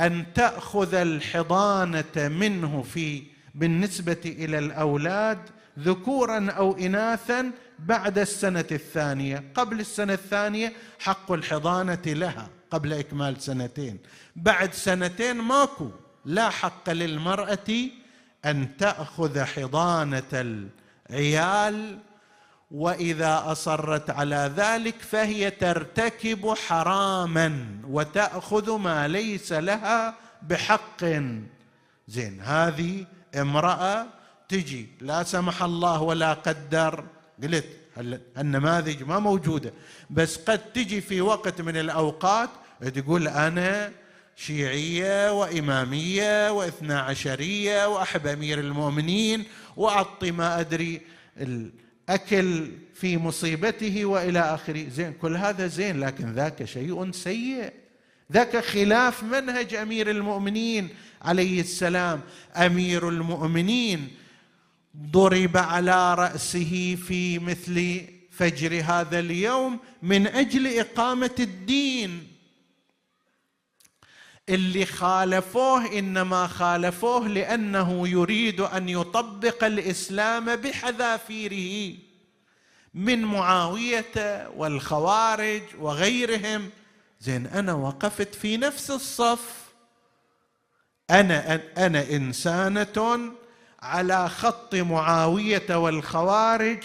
[0.00, 3.22] أن تأخذ الحضانة منه في
[3.54, 5.38] بالنسبة إلى الأولاد
[5.78, 9.44] ذكورا أو إناثا بعد السنة الثانية.
[9.54, 13.98] قبل السنة الثانية حق الحضانة لها قبل إكمال سنتين.
[14.36, 15.90] بعد سنتين ماكو.
[16.24, 17.88] لا حق للمرأة
[18.44, 20.62] أن تأخذ حضانة
[21.10, 21.98] العيال
[22.70, 31.04] وإذا أصرت على ذلك فهي ترتكب حراما وتأخذ ما ليس لها بحق.
[32.08, 33.06] زين هذه
[33.36, 34.06] امرأة
[34.48, 37.04] تجي لا سمح الله ولا قدر.
[37.42, 37.66] قلت
[38.38, 39.72] النماذج ما موجودة
[40.10, 42.50] بس قد تجي في وقت من الأوقات
[42.94, 43.92] تقول أنا
[44.36, 49.44] شيعية وإمامية واثنا عشرية واحب أمير المؤمنين
[49.76, 51.00] وأعطي ما أدري
[52.08, 54.88] الاكل في مصيبته وإلى آخره.
[54.88, 57.72] زين كل هذا زين لكن ذاك شيء سيء.
[58.32, 60.88] ذاك خلاف منهج أمير المؤمنين
[61.22, 62.20] عليه السلام.
[62.56, 64.08] أمير المؤمنين
[64.96, 72.29] ضرب على رأسه في مثل فجر هذا اليوم من أجل إقامة الدين.
[74.48, 81.96] اللي خالفوه إنما خالفوه لأنه يريد أن يطبق الإسلام بحذافيره
[82.94, 86.70] من معاوية والخوارج وغيرهم.
[87.20, 89.70] زين أنا وقفت في نفس الصف.
[91.10, 93.18] أنا أنا إنسانة
[93.82, 96.78] على خط معاوية والخوارج.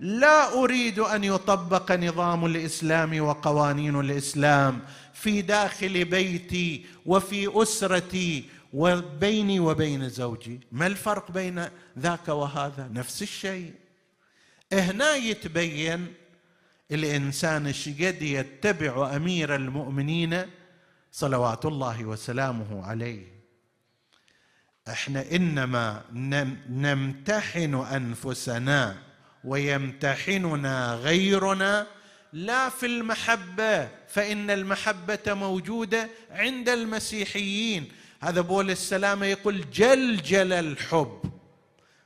[0.00, 4.80] لا أريد أن يطبق نظام الإسلام وقوانين الإسلام.
[5.20, 10.60] في داخل بيتي وفي أسرتي وبيني وبين زوجي.
[10.72, 11.68] ما الفرق بين
[11.98, 13.74] ذاك وهذا؟ نفس الشيء.
[14.72, 16.14] هنا يتبين
[16.90, 20.42] الإنسان الشقد يتبع أمير المؤمنين
[21.12, 23.26] صلوات الله وسلامه عليه.
[24.88, 26.04] إحنا إنما
[26.68, 29.02] نمتحن أنفسنا
[29.44, 31.86] ويمتحننا غيرنا
[32.32, 37.88] لا في المحبة فإن المحبة موجودة عند المسيحيين.
[38.20, 41.32] هذا بول السلامة يقول جلجل الحب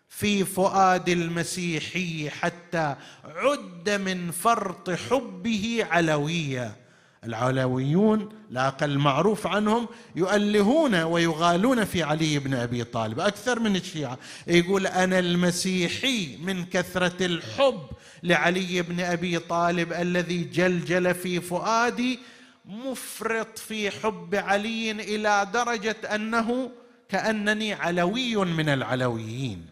[0.09, 6.84] في فؤاد المسيحي حتى عد من فرط حبه علوية.
[7.25, 14.19] العلويون لا أقل معروف عنهم يؤلهون ويغالون في علي بن أبي طالب أكثر من الشيعة.
[14.47, 17.81] يقول أنا المسيحي من كثرة الحب
[18.23, 22.19] لعلي بن أبي طالب الذي جلجل في فؤادي
[22.65, 26.71] مفرط في حب علي إلى درجة أنه
[27.09, 29.67] كأنني علوي من العلويين.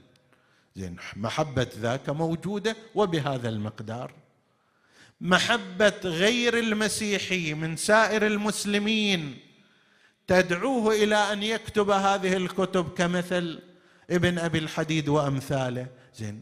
[0.77, 4.22] زين محبة ذاك موجودة وبهذا المقدار.
[5.23, 9.39] محبة غير المسيحي من سائر المسلمين.
[10.27, 13.63] تدعوه إلى أن يكتب هذه الكتب كمثل
[14.11, 15.87] ابن أبي الحديد وأمثاله.
[16.15, 16.41] زين.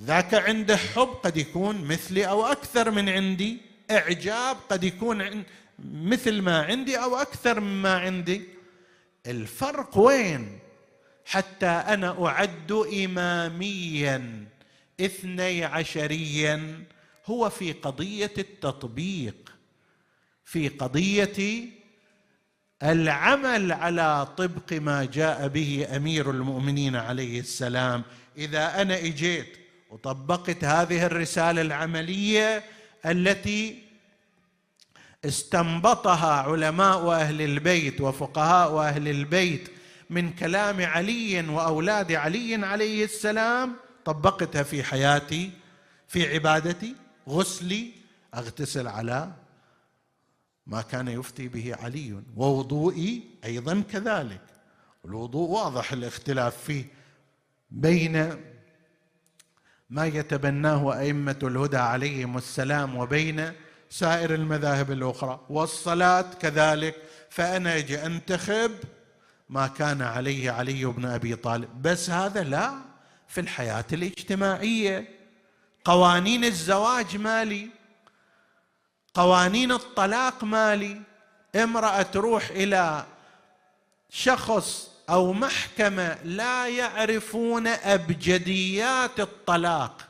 [0.00, 3.58] ذاك عنده حب قد يكون مثلي أو أكثر من عندي.
[3.90, 5.44] إعجاب قد يكون
[5.84, 8.42] مثل ما عندي أو أكثر مما عندي.
[9.26, 10.58] الفرق وين؟
[11.24, 14.46] حتى أنا أعد اماميا
[15.00, 16.84] اثني عشريا
[17.26, 19.52] هو في قضية التطبيق
[20.44, 21.64] في قضية
[22.82, 28.02] العمل على طبق ما جاء به أمير المؤمنين عليه السلام.
[28.38, 29.56] إذا أنا إجيت
[29.90, 32.64] وطبقت هذه الرسالة العملية
[33.06, 33.82] التي
[35.24, 39.68] استنبطها علماء أهل البيت وفقهاء أهل البيت
[40.10, 45.50] من كلام علي وأولاد علي عليه السلام طبقتها في حياتي
[46.08, 46.94] في عبادتي
[47.30, 47.92] غسلي
[48.34, 49.32] أغتسل على
[50.66, 52.22] ما كان يفتي به علي.
[52.36, 54.40] ووضوئي أيضا كذلك.
[55.04, 56.84] الوضوء واضح الاختلاف فيه
[57.70, 58.36] بين
[59.90, 63.52] ما يتبناه أئمة الهدى عليهم السلام وبين
[63.90, 65.40] سائر المذاهب الأخرى.
[65.50, 66.96] والصلاة كذلك.
[67.30, 68.72] فأنا أجي أنتخب
[69.48, 71.82] ما كان عليه علي بن أبي طالب.
[71.82, 72.74] بس هذا لا
[73.28, 75.19] في الحياة الاجتماعية.
[75.84, 77.68] قوانين الزواج مالي
[79.14, 81.02] قوانين الطلاق مالي.
[81.56, 83.06] امرأة تروح إلى
[84.10, 90.08] شخص أو محكمة لا يعرفون أبجديات الطلاق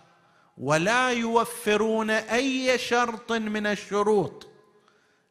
[0.58, 4.48] ولا يوفرون أي شرط من الشروط.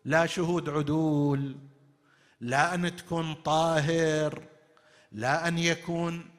[0.06, 1.56] لا شهود عدول
[2.42, 4.44] لا أن تكون طاهر
[5.12, 6.30] لا أن يكون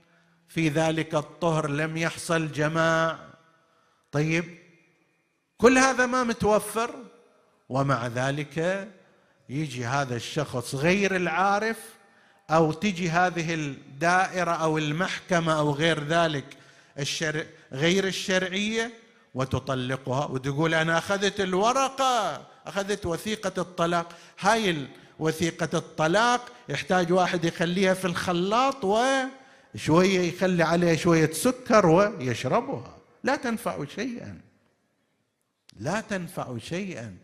[0.49, 3.30] في ذلك الطهر لم يحصل جماع.
[4.13, 4.45] طيب
[5.59, 6.95] كل هذا ما متوفر
[7.69, 8.89] ومع ذلك
[9.49, 11.79] يجي هذا الشخص غير العارف
[12.51, 16.45] أو تجي هذه الدائرة أو المحكمة أو غير ذلك
[16.99, 18.93] الشرع غير الشرعية
[19.35, 24.09] وتطلقها وتقول أنا أخذت الورقة أخذت وثيقة الطلاق.
[24.41, 24.87] هاي
[25.19, 33.00] وثيقة الطلاق يحتاج واحد يخليها في الخلاط وشوية يخلي عليها شوية سكر ويشربها.
[33.25, 34.41] لا تنفع شيئا.
[35.81, 37.17] لا تنفع شيئا.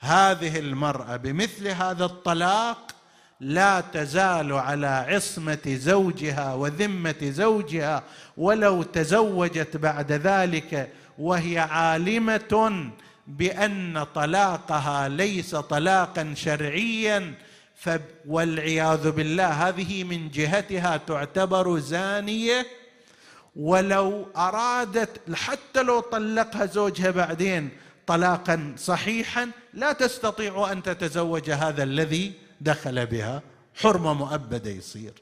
[0.00, 2.94] هذه المرأة بمثل هذا الطلاق
[3.40, 8.02] لا تزال على عصمة زوجها وذمة زوجها
[8.36, 12.90] ولو تزوجت بعد ذلك وهي عالمة
[13.26, 17.34] بأن طلاقها ليس طلاقا شرعيا.
[18.26, 22.66] والعياذ بالله هذه من جهتها تعتبر زانية
[23.56, 27.70] ولو أرادت حتى لو طلقها زوجها بعدين
[28.06, 33.42] طلاقا صحيحا لا تستطيع أن تتزوج هذا الذي دخل بها.
[33.74, 35.12] حرمة مؤبدة يصير.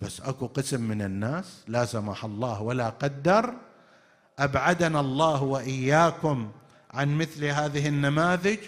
[0.00, 3.54] بس أكو قسم من الناس لا سمح الله ولا قدر
[4.38, 6.50] أبعدنا الله وإياكم
[6.90, 8.58] عن مثل هذه النماذج.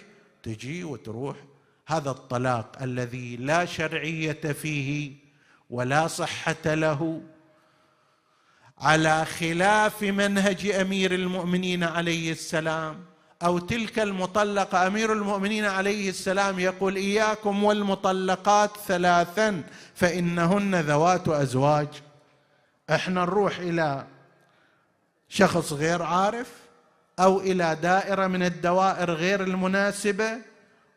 [0.42, 1.36] تجي وتروح.
[1.86, 5.12] هذا الطلاق الذي لا شرعية فيه
[5.70, 7.22] ولا صحة له
[8.84, 13.04] على خلاف منهج أمير المؤمنين عليه السلام
[13.42, 19.62] أو تلك المطلقه أمير المؤمنين عليه السلام يقول إياكم والمطلقات ثلاثا
[19.94, 21.88] فإنهن ذوات أزواج.
[22.90, 24.06] إحنا نروح إلى
[25.28, 26.52] شخص غير عارف
[27.18, 30.38] أو إلى دائرة من الدوائر غير المناسبة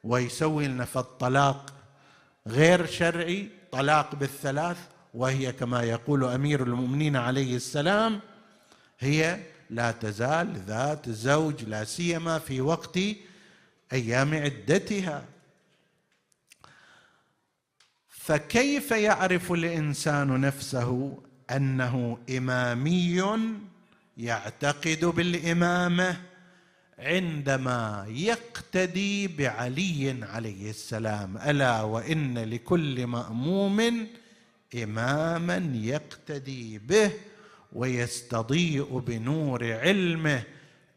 [0.04, 1.74] ويسوي لنا فالطلاق.
[2.48, 4.78] غير شرعي طلاق بالثلاث
[5.18, 8.20] وهي كما يقول أمير المؤمنين عليه السلام
[9.00, 9.40] هي
[9.70, 13.00] لا تزال ذات زوج لا سيما في وقت
[13.94, 15.26] أيام عدتها.
[18.08, 21.18] فكيف يعرف الإنسان نفسه
[21.52, 23.24] أنه إمامي
[24.18, 26.18] يعتقد بالإمامة
[27.00, 34.08] عندما يقتدي بعلي عليه السلام؟ ألا وإن لكل مأموم
[34.76, 37.12] إماما يقتدي به
[37.74, 40.44] ويستضيء بنور علمه.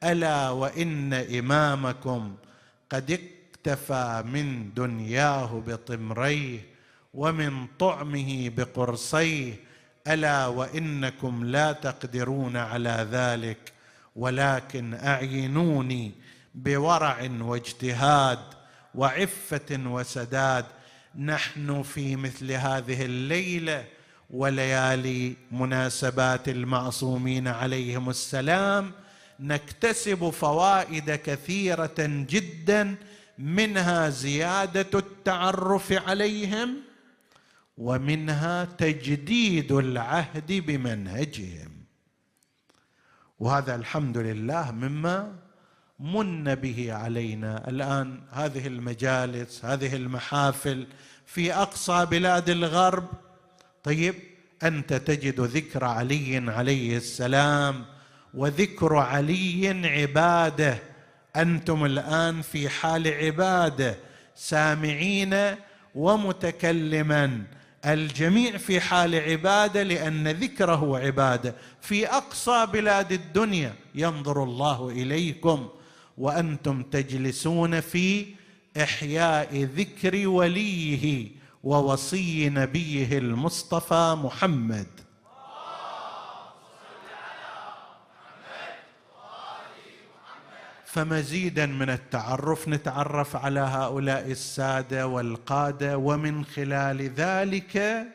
[0.04, 2.34] ألا وإن إمامكم
[2.90, 6.60] قد اكتفى من دنياه بطمريه
[7.14, 9.54] ومن طعمه بقرصيه.
[10.08, 13.72] ألا وإنكم لا تقدرون على ذلك
[14.16, 16.12] ولكن أعينوني
[16.54, 18.38] بورع واجتهاد
[18.94, 20.64] وعفة وسداد.
[21.18, 23.84] نحن في مثل هذه الليلة
[24.30, 28.92] وليالي مناسبات المعصومين عليهم السلام
[29.40, 32.96] نكتسب فوائد كثيرة جدا
[33.38, 36.76] منها زيادة التعرف عليهم
[37.78, 41.70] ومنها تجديد العهد بمنهجهم.
[43.38, 45.32] وهذا الحمد لله مما
[46.00, 47.68] من به علينا.
[47.68, 50.86] الآن هذه المجالس هذه المحافل
[51.26, 53.04] في أقصى بلاد الغرب.
[53.84, 54.14] طيب
[54.62, 57.84] أنت تجد ذكر علي عليه السلام
[58.34, 60.78] وذكر علي عباده.
[61.36, 63.96] أنتم الآن في حال عباده
[64.36, 65.36] سامعين
[65.94, 67.42] ومتكلما.
[67.86, 71.54] الجميع في حال عباده لأن ذكره عباده.
[71.80, 75.68] في أقصى بلاد الدنيا ينظر الله إليكم.
[76.20, 78.26] وأنتم تجلسون في
[78.76, 81.28] إحياء ذكر وليه
[81.64, 84.86] ووصي نبيه المصطفى محمد.
[90.84, 98.06] فمزيدا من التعرف نتعرف على هؤلاء السادة والقادة ومن خلال ذلك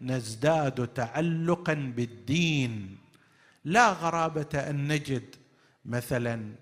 [0.00, 2.98] نزداد تعلقا بالدين.
[3.64, 5.34] لا غرابة أن نجد
[5.84, 6.61] مثلا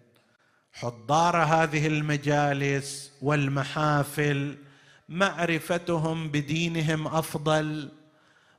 [0.73, 4.57] حضار هذه المجالس والمحافل
[5.09, 7.89] معرفتهم بدينهم أفضل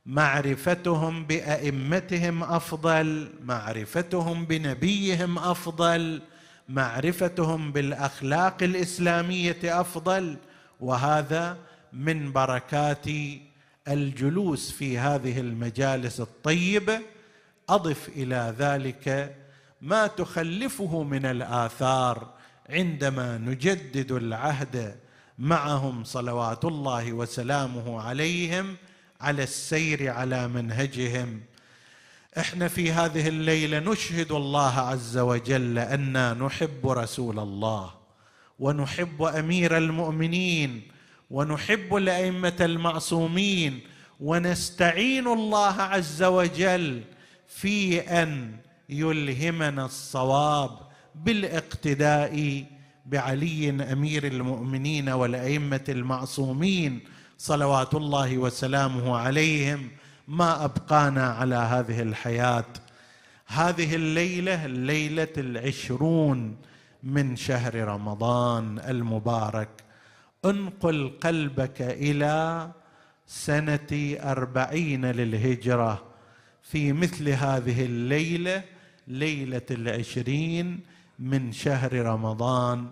[0.06, 6.22] معرفتهم بأئمتهم أفضل معرفتهم بنبيهم أفضل
[6.70, 10.38] معرفتهم بالأخلاق الإسلامية أفضل.
[10.80, 11.58] وهذا
[11.94, 13.06] من بركات
[13.88, 17.02] الجلوس في هذه المجالس الطيبة.
[17.70, 19.36] أضف إلى ذلك
[19.82, 22.34] ما تخلفه من الآثار
[22.70, 25.00] عندما نجدد العهد
[25.40, 28.76] معهم صلوات الله وسلامه عليهم
[29.22, 31.42] على السير على منهجهم.
[32.38, 37.94] إحنا في هذه الليلة نشهد الله عز وجل أنا نحب رسول الله
[38.60, 40.82] ونحب أمير المؤمنين
[41.32, 43.80] ونحب الأئمة المعصومين
[44.20, 47.04] ونستعين الله عز وجل
[47.48, 48.58] في أن
[48.92, 50.80] يلهمنا الصواب
[51.16, 52.66] بالاقتداء
[53.06, 57.00] بعلي أمير المؤمنين والأئمة المعصومين
[57.38, 59.90] صلوات الله وسلامه عليهم
[60.28, 62.66] ما أبقانا على هذه الحياة.
[63.48, 66.58] هذه الليلة الليلة العشرون
[67.04, 69.70] من شهر رمضان المبارك.
[70.46, 72.70] انقل قلبك إلى
[73.28, 76.04] سنة أربعين للهجرة.
[76.62, 78.64] في مثل هذه الليلة
[79.08, 80.80] ليلة العشرين
[81.20, 82.88] من شهر رمضان.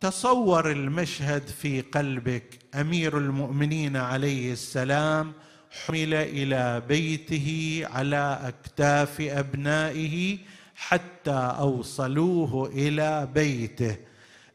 [0.00, 5.32] تصور المشهد في قلبك أمير المؤمنين عليه السلام
[5.70, 10.38] حمل إلى بيته على أكتاف أبنائه
[10.74, 13.96] حتى أوصلوه إلى بيته.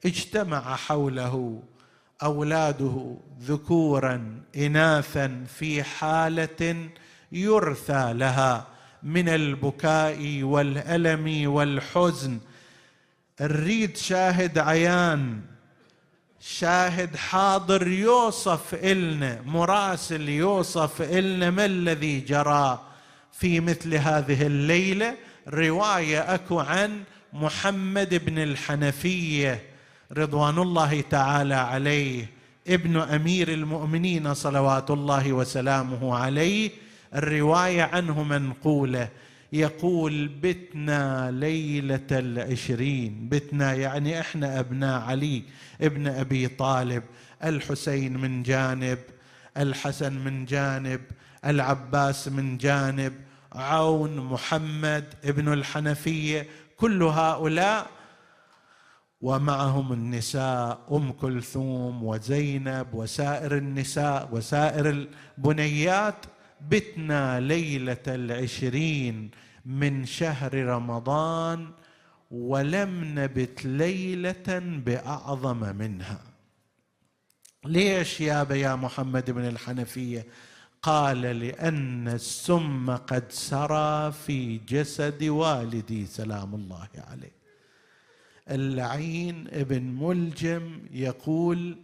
[0.06, 1.64] اجتمع حوله
[2.24, 6.90] أولاده ذكورا إناثا في حالة
[7.32, 8.75] يرثى لها.
[9.06, 12.40] من البكاء والألم والحزن.
[13.42, 15.42] نريد شاهد عيان
[16.42, 22.82] شاهد حاضر يوصف إلنا مراسل يوصف إلنا ما الذي جرى.
[23.32, 25.16] في مثل هذه الليلة
[25.48, 27.04] رواية أكو عن
[27.34, 29.64] محمد بن الحنفية
[30.12, 32.30] رضوان الله تعالى عليه
[32.68, 36.85] ابن أمير المؤمنين صلوات الله وسلامه عليه.
[37.16, 39.10] الرواية عنه منقولة
[39.54, 45.44] يقول بتنا ليلة العشرين بتنا يعني إحنا أبناء علي
[45.82, 47.04] ابن أبي طالب
[47.44, 49.00] الحسين من جانب
[49.58, 51.02] الحسن من جانب
[51.46, 53.14] العباس من جانب
[53.54, 56.48] عون محمد ابن الحنفية
[56.78, 57.88] كل هؤلاء
[59.22, 66.16] ومعهم النساء أم كلثوم وزينب وسائر النساء وسائر البنيات
[66.70, 69.32] بتنا ليلة العشرين
[69.66, 71.72] من شهر رمضان
[72.32, 76.22] ولم نبت ليلة بأعظم منها.
[77.66, 80.26] ليش يا يا محمد بن الحنفية؟
[80.82, 87.36] قال لأن السم قد سرى في جسد والدي سلام الله عليه.
[88.50, 91.78] اللعين ابن ملجم يقول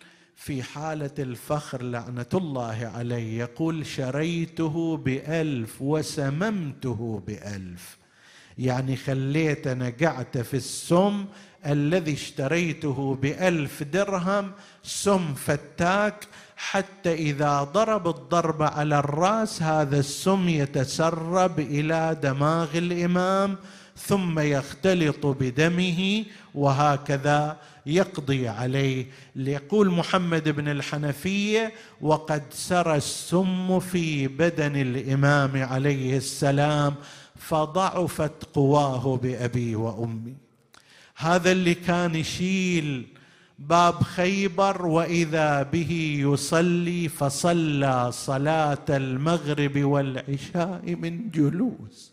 [0.43, 7.97] في حالة الفخر لعنة الله عليه يقول شريته بألف وسممته بألف.
[8.57, 11.25] يعني خليت أنا قعدت في السم
[11.65, 14.51] الذي اشتريته بألف درهم
[14.83, 16.27] سم فتاك.
[16.55, 23.57] حتى إذا ضرب الضرب على الرأس هذا السم يتسرب إلى دماغ الإمام
[23.97, 26.25] ثم يختلط بدمه
[26.55, 29.05] وهكذا يقضي عليه.
[29.35, 36.95] ليقول محمد بن الحنفيه وقد سرى السم في بدن الإمام عليه السلام
[37.35, 40.33] فضعفت قواه بأبي وأمي.
[41.15, 43.07] هذا اللي كان يشيل
[43.59, 52.10] باب خيبر وإذا به يصلي فصلى صلاة المغرب والعشاء من جلوس.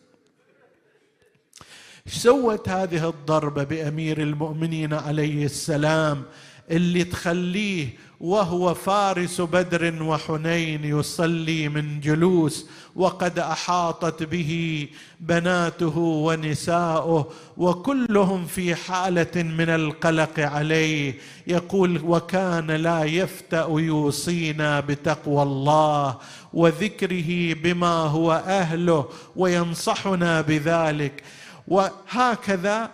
[2.09, 6.23] سوت هذه الضربة بأمير المؤمنين عليه السلام
[6.71, 7.89] اللي تخليه
[8.21, 14.87] وهو فارس بدر وحنين يصلي من جلوس وقد أحاطت به
[15.21, 21.15] بناته ونساؤه وكلهم في حالة من القلق عليه.
[21.47, 26.19] يقول وكان لا يفتأ يوصينا بتقوى الله
[26.53, 31.23] وذكره بما هو أهله وينصحنا بذلك
[31.69, 32.91] وهكذا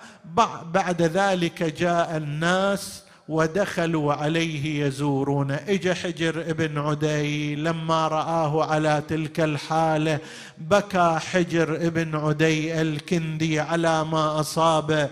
[0.73, 5.51] بعد ذلك جاء الناس ودخلوا عليه يزورون.
[5.51, 10.19] اجى حجر ابن عدي لما رآه على تلك الحالة
[10.59, 15.11] بكى حجر ابن عدي الكندي على ما أصاب.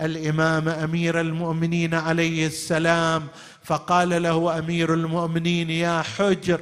[0.00, 3.26] الإمام أمير المؤمنين عليه السلام
[3.62, 6.60] فقال له أمير المؤمنين يا حجر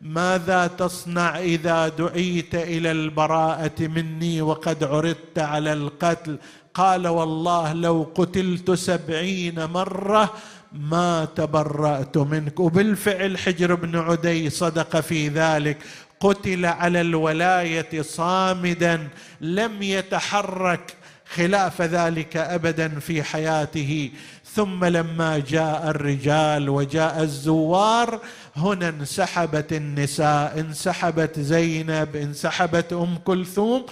[0.00, 6.38] ماذا تصنع إذا دعيت إلى البراءة مني وقد عرضت على القتل؟
[6.74, 10.34] قال والله لو قتلت سبعين مرة
[10.72, 12.60] ما تبرأت منك.
[12.60, 15.78] وبالفعل حجر بن عدي صدق في ذلك.
[16.20, 19.08] قتل على الولاية صامدا
[19.40, 20.94] لم يتحرك
[21.34, 24.10] خلاف ذلك أبدا في حياته.
[24.54, 28.20] ثم لما جاء الرجال وجاء الزوار
[28.56, 33.86] هنا انسحبت النساء انسحبت زينب انسحبت أم كلثوم.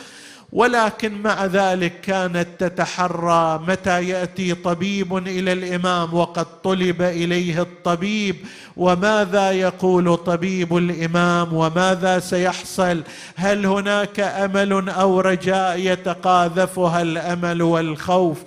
[0.53, 8.37] ولكن مع ذلك كانت تتحرى متى يأتي طبيب إلى الإمام وقد طلب إليه الطبيب.
[8.77, 13.03] وماذا يقول طبيب الإمام؟ وماذا سيحصل؟
[13.37, 18.39] هل هناك أمل أو رجاء يتقاذفها الأمل والخوف؟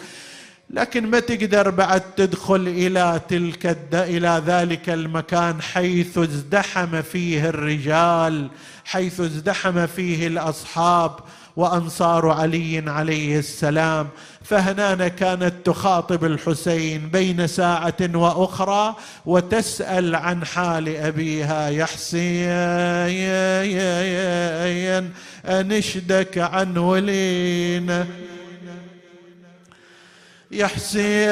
[0.69, 3.95] لكن ما تقدر بعد تدخل إلى تلك الد...
[3.95, 8.49] إلى ذلك المكان حيث ازدحم فيه الرجال
[8.85, 11.11] حيث ازدحم فيه الأصحاب
[11.55, 14.07] وأنصار علي عليه السلام.
[14.43, 18.95] فهنانا كانت تخاطب الحسين بين ساعة وأخرى
[19.25, 21.69] وتسأل عن حال أبيها.
[21.69, 22.45] يا حسين
[25.45, 28.07] أنشدك عن ولينا؟
[30.55, 31.29] يا حسين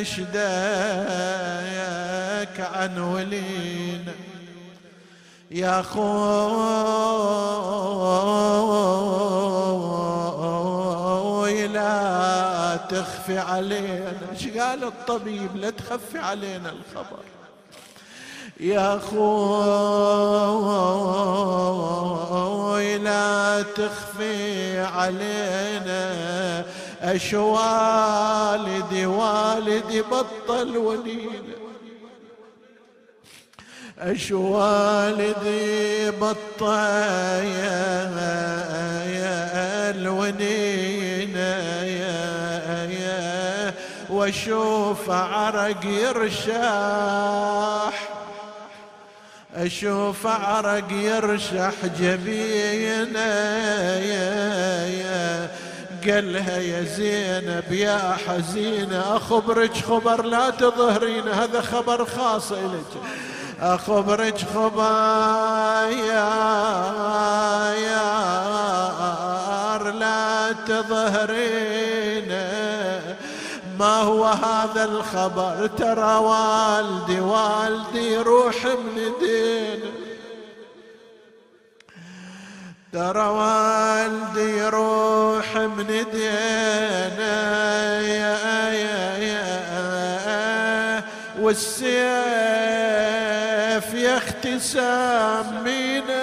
[0.00, 0.38] نشدك
[2.60, 4.12] عن ولينا.
[5.50, 6.08] يا خوي
[11.66, 14.12] لا تخفي علينا.
[14.32, 17.22] إيش قال الطبيب؟ لا تخفي علينا الخبر.
[18.60, 19.18] يا خوي
[22.98, 26.64] لا تخفي علينا
[27.02, 31.58] اش والدي والدي بطل ولينا
[33.98, 38.08] اش والدي بطل يا
[44.28, 47.28] وأشوف عرق يرشح.
[49.58, 53.20] أشوف عرق يرشح جبينة
[56.06, 63.02] قالها يا زينب يا حزينة أخبرك خبر لا تظهرين هذا خبر خاص لك
[63.60, 66.28] أخبرك خبر يا
[67.74, 68.28] يا
[69.98, 72.32] لا تظهرين.
[73.78, 79.80] ما هو هذا الخبر؟ ترى والدي والدي روح من دين.
[82.92, 87.18] ترى والدي روح من دين.
[91.40, 91.94] والسيف
[93.94, 96.18] يا أختي سامينا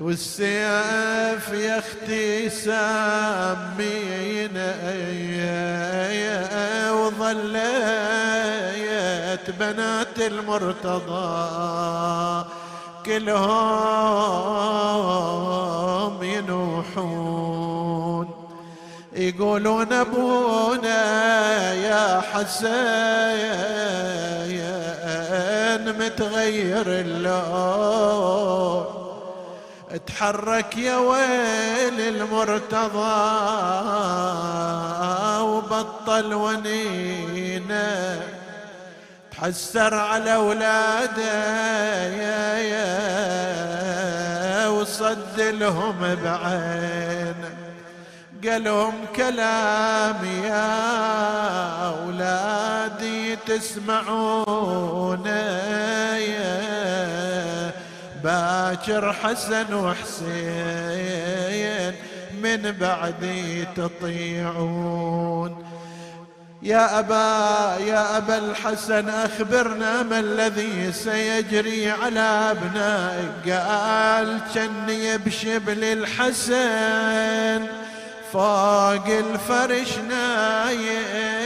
[0.00, 4.74] والسيف يا أختي سامينا
[6.92, 7.60] وظليت
[9.60, 11.48] بنات المرتضى
[13.06, 13.42] كلهم
[16.22, 18.28] ينوحون.
[19.16, 22.68] يقولون أبونا يا حسين
[25.98, 28.97] متغير اللون.
[29.90, 33.28] اتحرك يا ويل المرتضى
[35.40, 38.20] وبطل ونينة.
[39.32, 42.88] تحسر على أولاده يا يا
[44.68, 47.34] وصد لهم بعين.
[48.44, 50.76] قالهم كلام يا
[51.88, 56.67] أولادي تسمعون يا
[58.24, 61.08] باكر حسن وحسين
[62.42, 65.64] من بعدي تطيعون.
[66.62, 73.48] يا أبا يا أبا الحسن أخبرنا ما الذي سيجري على أبنائك.
[73.48, 77.66] قال كني بشبل الحسن
[78.32, 81.38] فوق الفرش نايم.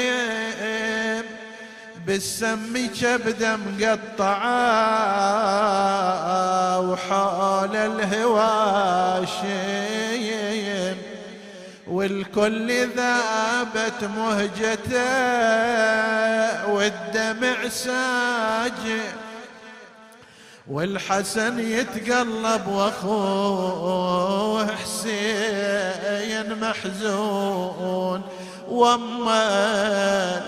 [2.07, 4.40] بالسم كبده مقطعة
[6.80, 9.42] وحول الهواشم
[11.88, 15.03] والكل ذابت مهجته
[16.72, 19.03] والدمع ساجئ.
[20.68, 28.22] والحسن يتقلب وأخوه حسين محزون.
[28.69, 29.43] وأما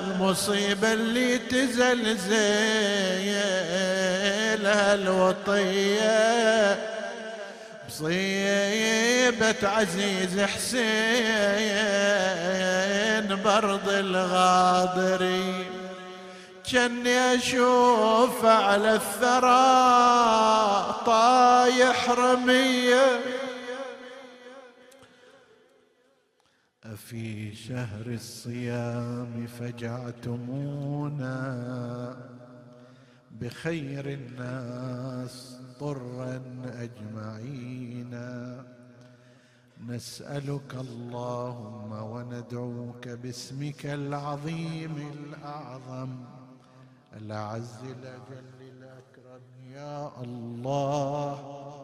[0.07, 2.95] المصيبة اللي تزلزل
[4.95, 6.79] الوطية
[7.89, 10.85] مصيبة عزيز حسين
[13.45, 15.67] برض الغاضري
[16.73, 19.85] كني أشوف على الثرى
[21.07, 23.21] طايح رمية.
[26.85, 31.37] أفي شهر الصيام فجعتمونا
[33.31, 38.15] بخير الناس طرا أجمعين
[39.87, 46.25] نسألك اللهم وندعوك باسمك العظيم الأعظم.
[47.17, 51.84] الأعز الأجل الأكرم يا الله.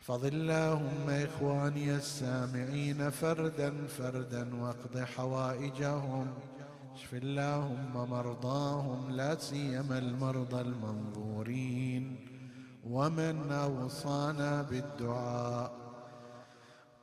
[0.00, 6.26] احفظ اللهم إخواني السامعين فردا فردا واقض حوائجهم.
[6.94, 12.16] اشف اللهم مرضاهم لا سيما المرضى المنظورين.
[12.84, 15.72] ومن أوصانا بالدعاء.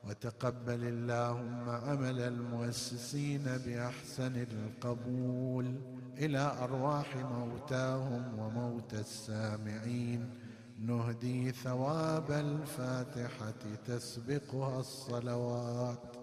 [0.08, 5.76] وتقبل اللهم عمل المؤسسين بأحسن القبول
[6.18, 10.47] إلى أرواح موتاهم وموتى السامعين.
[10.78, 16.17] نهدي ثواب الفاتحة تسبقها الصلوات.